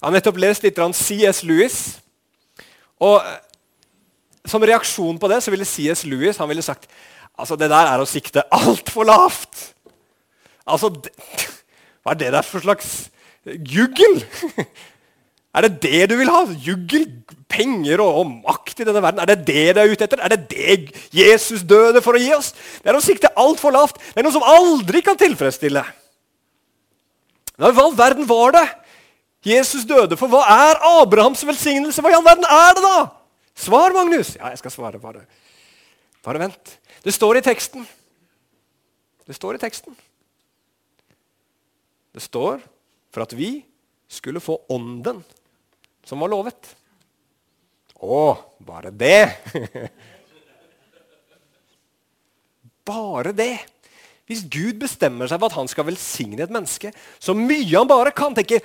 Jeg 0.00 0.08
har 0.08 0.14
nettopp 0.16 0.38
lest 0.40 0.64
litt 0.64 0.78
C.S. 0.96 1.42
Lewis. 1.44 1.78
Og 3.04 3.18
eh, 3.20 3.40
Som 4.48 4.64
reaksjon 4.64 5.18
på 5.20 5.28
det 5.28 5.42
så 5.44 5.52
ville 5.52 5.68
C.S. 5.68 6.06
Lewis 6.08 6.40
han 6.40 6.48
ville 6.48 6.64
sagt 6.64 6.88
altså 7.40 7.56
det 7.56 7.70
der 7.72 7.88
er 7.88 8.00
å 8.00 8.08
sikte 8.08 8.44
altfor 8.52 9.04
lavt. 9.08 9.74
Altså, 10.64 10.88
Hva 12.02 12.14
er 12.14 12.20
det 12.20 12.32
der 12.32 12.48
for 12.48 12.64
slags 12.64 13.10
Juggel! 13.44 14.24
Er 15.50 15.66
det 15.66 15.80
det 15.82 16.04
du 16.12 16.12
vil 16.14 16.28
ha? 16.30 16.44
Juggel, 16.62 17.08
penger 17.50 17.98
og, 18.04 18.20
og, 18.20 18.34
makt 18.46 18.82
i 18.82 18.84
denne 18.86 19.00
verden? 19.02 19.18
Er 19.18 19.32
det 19.32 19.48
det 19.48 19.64
du 19.74 19.80
er 19.82 19.90
ute 19.90 20.06
etter? 20.06 20.20
Er 20.22 20.30
det 20.30 20.44
det 20.52 21.00
Jesus 21.10 21.64
døde 21.66 21.98
for 22.04 22.14
å 22.14 22.20
gi 22.22 22.28
oss? 22.36 22.52
Det 22.78 22.92
er 22.92 22.94
å 22.94 23.02
sikte 23.02 23.32
altfor 23.34 23.74
lavt. 23.74 23.98
Det 23.98 24.22
er 24.22 24.28
noe 24.28 24.36
som 24.36 24.46
aldri 24.46 25.02
kan 25.02 25.18
tilfredsstille. 25.18 25.82
Hva 27.58 27.72
i 27.74 27.82
all 27.82 27.96
verden 27.98 28.30
var 28.30 28.54
det 28.54 28.62
Jesus 29.46 29.86
døde 29.88 30.18
for? 30.20 30.28
Hva 30.28 30.42
er 30.44 30.82
Abrahams 31.00 31.42
velsignelse? 31.46 32.02
Hva 32.04 32.12
i 32.12 32.16
all 32.18 32.26
verden 32.26 32.44
er 32.44 32.76
det, 32.76 32.84
da? 32.84 32.98
Svar, 33.56 33.94
Magnus. 33.96 34.34
Ja, 34.36 34.52
jeg 34.52 34.60
skal 34.60 34.74
svare. 34.74 35.00
Bare, 35.00 35.24
bare 36.24 36.42
vent. 36.42 36.76
Det 37.04 37.14
står 37.16 37.40
i 37.40 37.44
teksten. 37.44 37.86
Det 39.26 39.36
står 39.36 39.56
i 39.56 39.62
teksten. 39.62 39.96
Det 42.10 42.22
står 42.22 42.60
for 43.14 43.24
at 43.24 43.32
vi 43.38 43.60
skulle 44.10 44.42
få 44.42 44.58
ånden 44.68 45.22
som 46.04 46.20
var 46.20 46.32
lovet. 46.32 46.74
Å, 48.00 48.20
bare 48.64 48.90
det! 48.90 49.28
bare 52.90 53.32
det! 53.36 53.54
Hvis 54.30 54.44
Gud 54.46 54.78
bestemmer 54.80 55.28
seg 55.28 55.40
for 55.40 55.50
at 55.50 55.58
han 55.58 55.68
skal 55.70 55.88
velsigne 55.88 56.44
et 56.44 56.52
menneske 56.54 56.92
så 57.18 57.34
mye 57.36 57.66
han 57.74 57.88
bare 57.90 58.12
kan 58.14 58.34
tenke, 58.36 58.60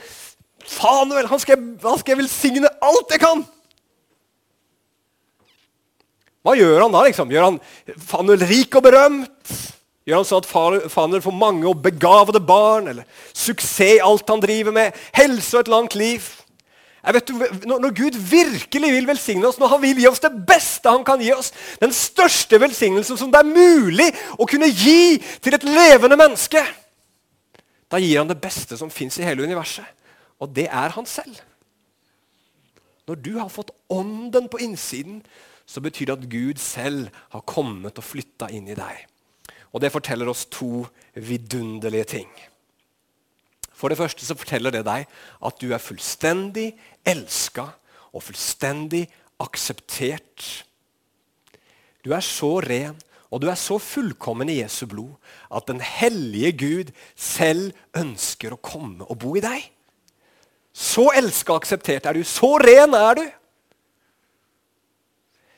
Fanuel, 0.66 1.28
han 1.30 1.42
skal, 1.42 1.62
han 1.84 2.02
skal 2.02 2.20
velsigne 2.20 2.72
alt 2.84 3.14
jeg 3.14 3.22
kan! 3.22 3.44
Hva 6.46 6.54
gjør 6.58 6.84
han 6.84 6.94
da? 6.94 7.02
liksom? 7.08 7.32
Gjør 7.34 7.48
han 7.48 7.62
Fanuel 8.06 8.46
rik 8.46 8.76
og 8.78 8.86
berømt? 8.86 9.54
Gjør 10.06 10.22
han 10.22 10.28
sånn 10.30 10.44
at 10.44 10.90
Fanuel 10.94 11.24
får 11.26 11.34
mange 11.34 11.66
og 11.66 11.82
begavede 11.82 12.42
barn? 12.46 12.92
Eller 12.92 13.08
suksess 13.34 13.96
i 13.98 14.04
alt 14.06 14.30
han 14.30 14.44
driver 14.44 14.76
med? 14.76 15.00
Helse 15.18 15.58
og 15.58 15.66
et 15.66 15.72
langt 15.74 15.98
liv? 15.98 16.28
Vet, 17.06 17.30
når 17.66 17.92
Gud 17.94 18.16
virkelig 18.18 18.92
vil 18.94 19.10
velsigne 19.10 19.46
oss, 19.50 19.60
når 19.62 19.76
han 19.76 19.82
vil 19.84 20.00
gi 20.02 20.08
oss 20.10 20.24
det 20.24 20.32
beste 20.48 20.90
han 20.90 21.04
kan 21.06 21.22
gi 21.22 21.30
oss, 21.36 21.52
den 21.82 21.94
største 21.94 22.58
velsignelsen 22.62 23.20
som 23.20 23.34
det 23.34 23.42
er 23.44 23.52
mulig 23.52 24.08
å 24.42 24.48
kunne 24.50 24.72
gi 24.72 25.20
til 25.42 25.54
et 25.58 25.68
levende 25.70 26.18
menneske, 26.18 26.64
da 27.94 28.02
gir 28.02 28.18
han 28.18 28.30
det 28.30 28.40
beste 28.42 28.78
som 28.78 28.90
fins 28.90 29.20
i 29.22 29.28
hele 29.28 29.46
universet. 29.46 29.86
Og 30.40 30.52
det 30.56 30.68
er 30.68 30.96
han 30.96 31.08
selv. 31.08 31.36
Når 33.06 33.20
du 33.22 33.36
har 33.38 33.52
fått 33.54 33.74
ånden 33.90 34.50
på 34.50 34.60
innsiden, 34.66 35.22
så 35.66 35.82
betyr 35.82 36.10
det 36.10 36.18
at 36.18 36.30
Gud 36.30 36.62
selv 36.62 37.10
har 37.34 37.46
kommet 37.50 37.98
og 37.98 38.06
flytta 38.06 38.50
inn 38.54 38.68
i 38.70 38.78
deg. 38.78 39.06
Og 39.74 39.82
det 39.82 39.94
forteller 39.94 40.30
oss 40.30 40.46
to 40.50 40.86
vidunderlige 41.14 42.10
ting. 42.18 42.30
For 43.76 43.92
det 43.92 44.00
første 44.00 44.26
så 44.26 44.38
forteller 44.38 44.72
det 44.72 44.86
deg 44.88 45.06
at 45.46 45.58
du 45.62 45.74
er 45.74 45.84
fullstendig 45.84 46.72
elska 47.06 47.68
og 48.16 48.24
fullstendig 48.24 49.04
akseptert. 49.44 50.64
Du 52.06 52.14
er 52.16 52.24
så 52.24 52.58
ren 52.64 52.96
og 53.34 53.42
du 53.44 53.50
er 53.52 53.60
så 53.60 53.76
fullkommen 53.82 54.48
i 54.48 54.62
Jesu 54.62 54.86
blod 54.88 55.18
at 55.52 55.68
den 55.68 55.82
hellige 55.84 56.52
Gud 56.62 56.92
selv 57.20 57.74
ønsker 57.98 58.56
å 58.56 58.62
komme 58.64 59.04
og 59.10 59.20
bo 59.20 59.34
i 59.36 59.44
deg. 59.44 59.66
Så 60.76 61.08
elska 61.16 61.54
og 61.54 61.64
akseptert 61.64 62.08
er 62.10 62.18
du. 62.18 62.26
Så 62.28 62.58
ren 62.60 62.96
er 62.98 63.16
du. 63.16 63.24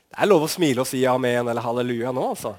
Det 0.08 0.20
er 0.22 0.30
lov 0.30 0.46
å 0.46 0.50
smile 0.52 0.84
og 0.84 0.90
si 0.90 1.02
amen 1.10 1.50
eller 1.50 1.66
halleluja 1.66 2.14
nå, 2.14 2.26
altså. 2.36 2.54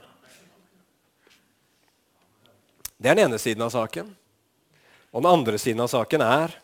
Det 2.98 3.06
er 3.06 3.14
den 3.14 3.28
ene 3.28 3.38
siden 3.38 3.62
av 3.62 3.70
saken. 3.70 4.10
Og 5.14 5.22
den 5.22 5.30
andre 5.30 5.60
siden 5.62 5.84
av 5.84 5.90
saken 5.92 6.24
er 6.26 6.56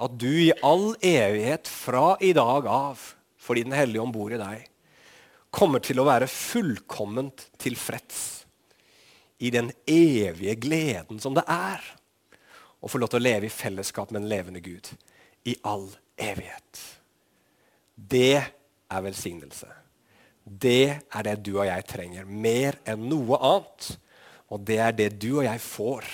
at 0.00 0.18
du 0.18 0.30
i 0.32 0.50
all 0.66 0.94
evighet 1.04 1.70
fra 1.70 2.16
i 2.24 2.32
dag 2.34 2.66
av, 2.66 2.98
fordi 3.40 3.64
Den 3.68 3.76
hellige 3.76 4.02
ånd 4.02 4.14
bor 4.14 4.32
i 4.32 4.40
deg, 4.40 4.66
kommer 5.50 5.82
til 5.82 6.00
å 6.00 6.06
være 6.06 6.30
fullkomment 6.30 7.46
tilfreds 7.58 8.44
i 9.40 9.50
den 9.50 9.70
evige 9.88 10.54
gleden 10.60 11.18
som 11.22 11.34
det 11.34 11.44
er 11.48 11.82
å 12.80 12.88
få 12.88 13.00
lov 13.00 13.12
til 13.12 13.20
å 13.20 13.24
leve 13.24 13.48
i 13.48 13.52
fellesskap 13.52 14.10
med 14.10 14.22
en 14.22 14.30
levende 14.30 14.62
Gud 14.64 14.88
i 15.48 15.56
all 15.68 15.88
evighet. 16.16 16.80
Det 17.94 18.40
er 18.90 19.04
velsignelse. 19.04 19.68
Det 20.44 20.86
er 20.98 21.26
det 21.26 21.36
du 21.44 21.52
og 21.58 21.66
jeg 21.68 21.86
trenger, 21.86 22.24
mer 22.24 22.78
enn 22.88 23.04
noe 23.10 23.38
annet. 23.38 23.90
Og 24.50 24.64
det 24.66 24.80
er 24.82 24.96
det 24.96 25.10
du 25.22 25.30
og 25.36 25.44
jeg 25.46 25.62
får 25.62 26.08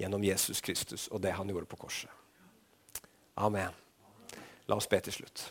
gjennom 0.00 0.24
Jesus 0.24 0.60
Kristus 0.60 1.06
og 1.08 1.22
det 1.22 1.36
han 1.36 1.48
gjorde 1.48 1.68
på 1.70 1.78
korset. 1.78 2.10
Amen. 3.36 3.72
La 4.66 4.76
oss 4.76 4.88
be 4.90 4.98
til 5.04 5.14
slutt. 5.20 5.44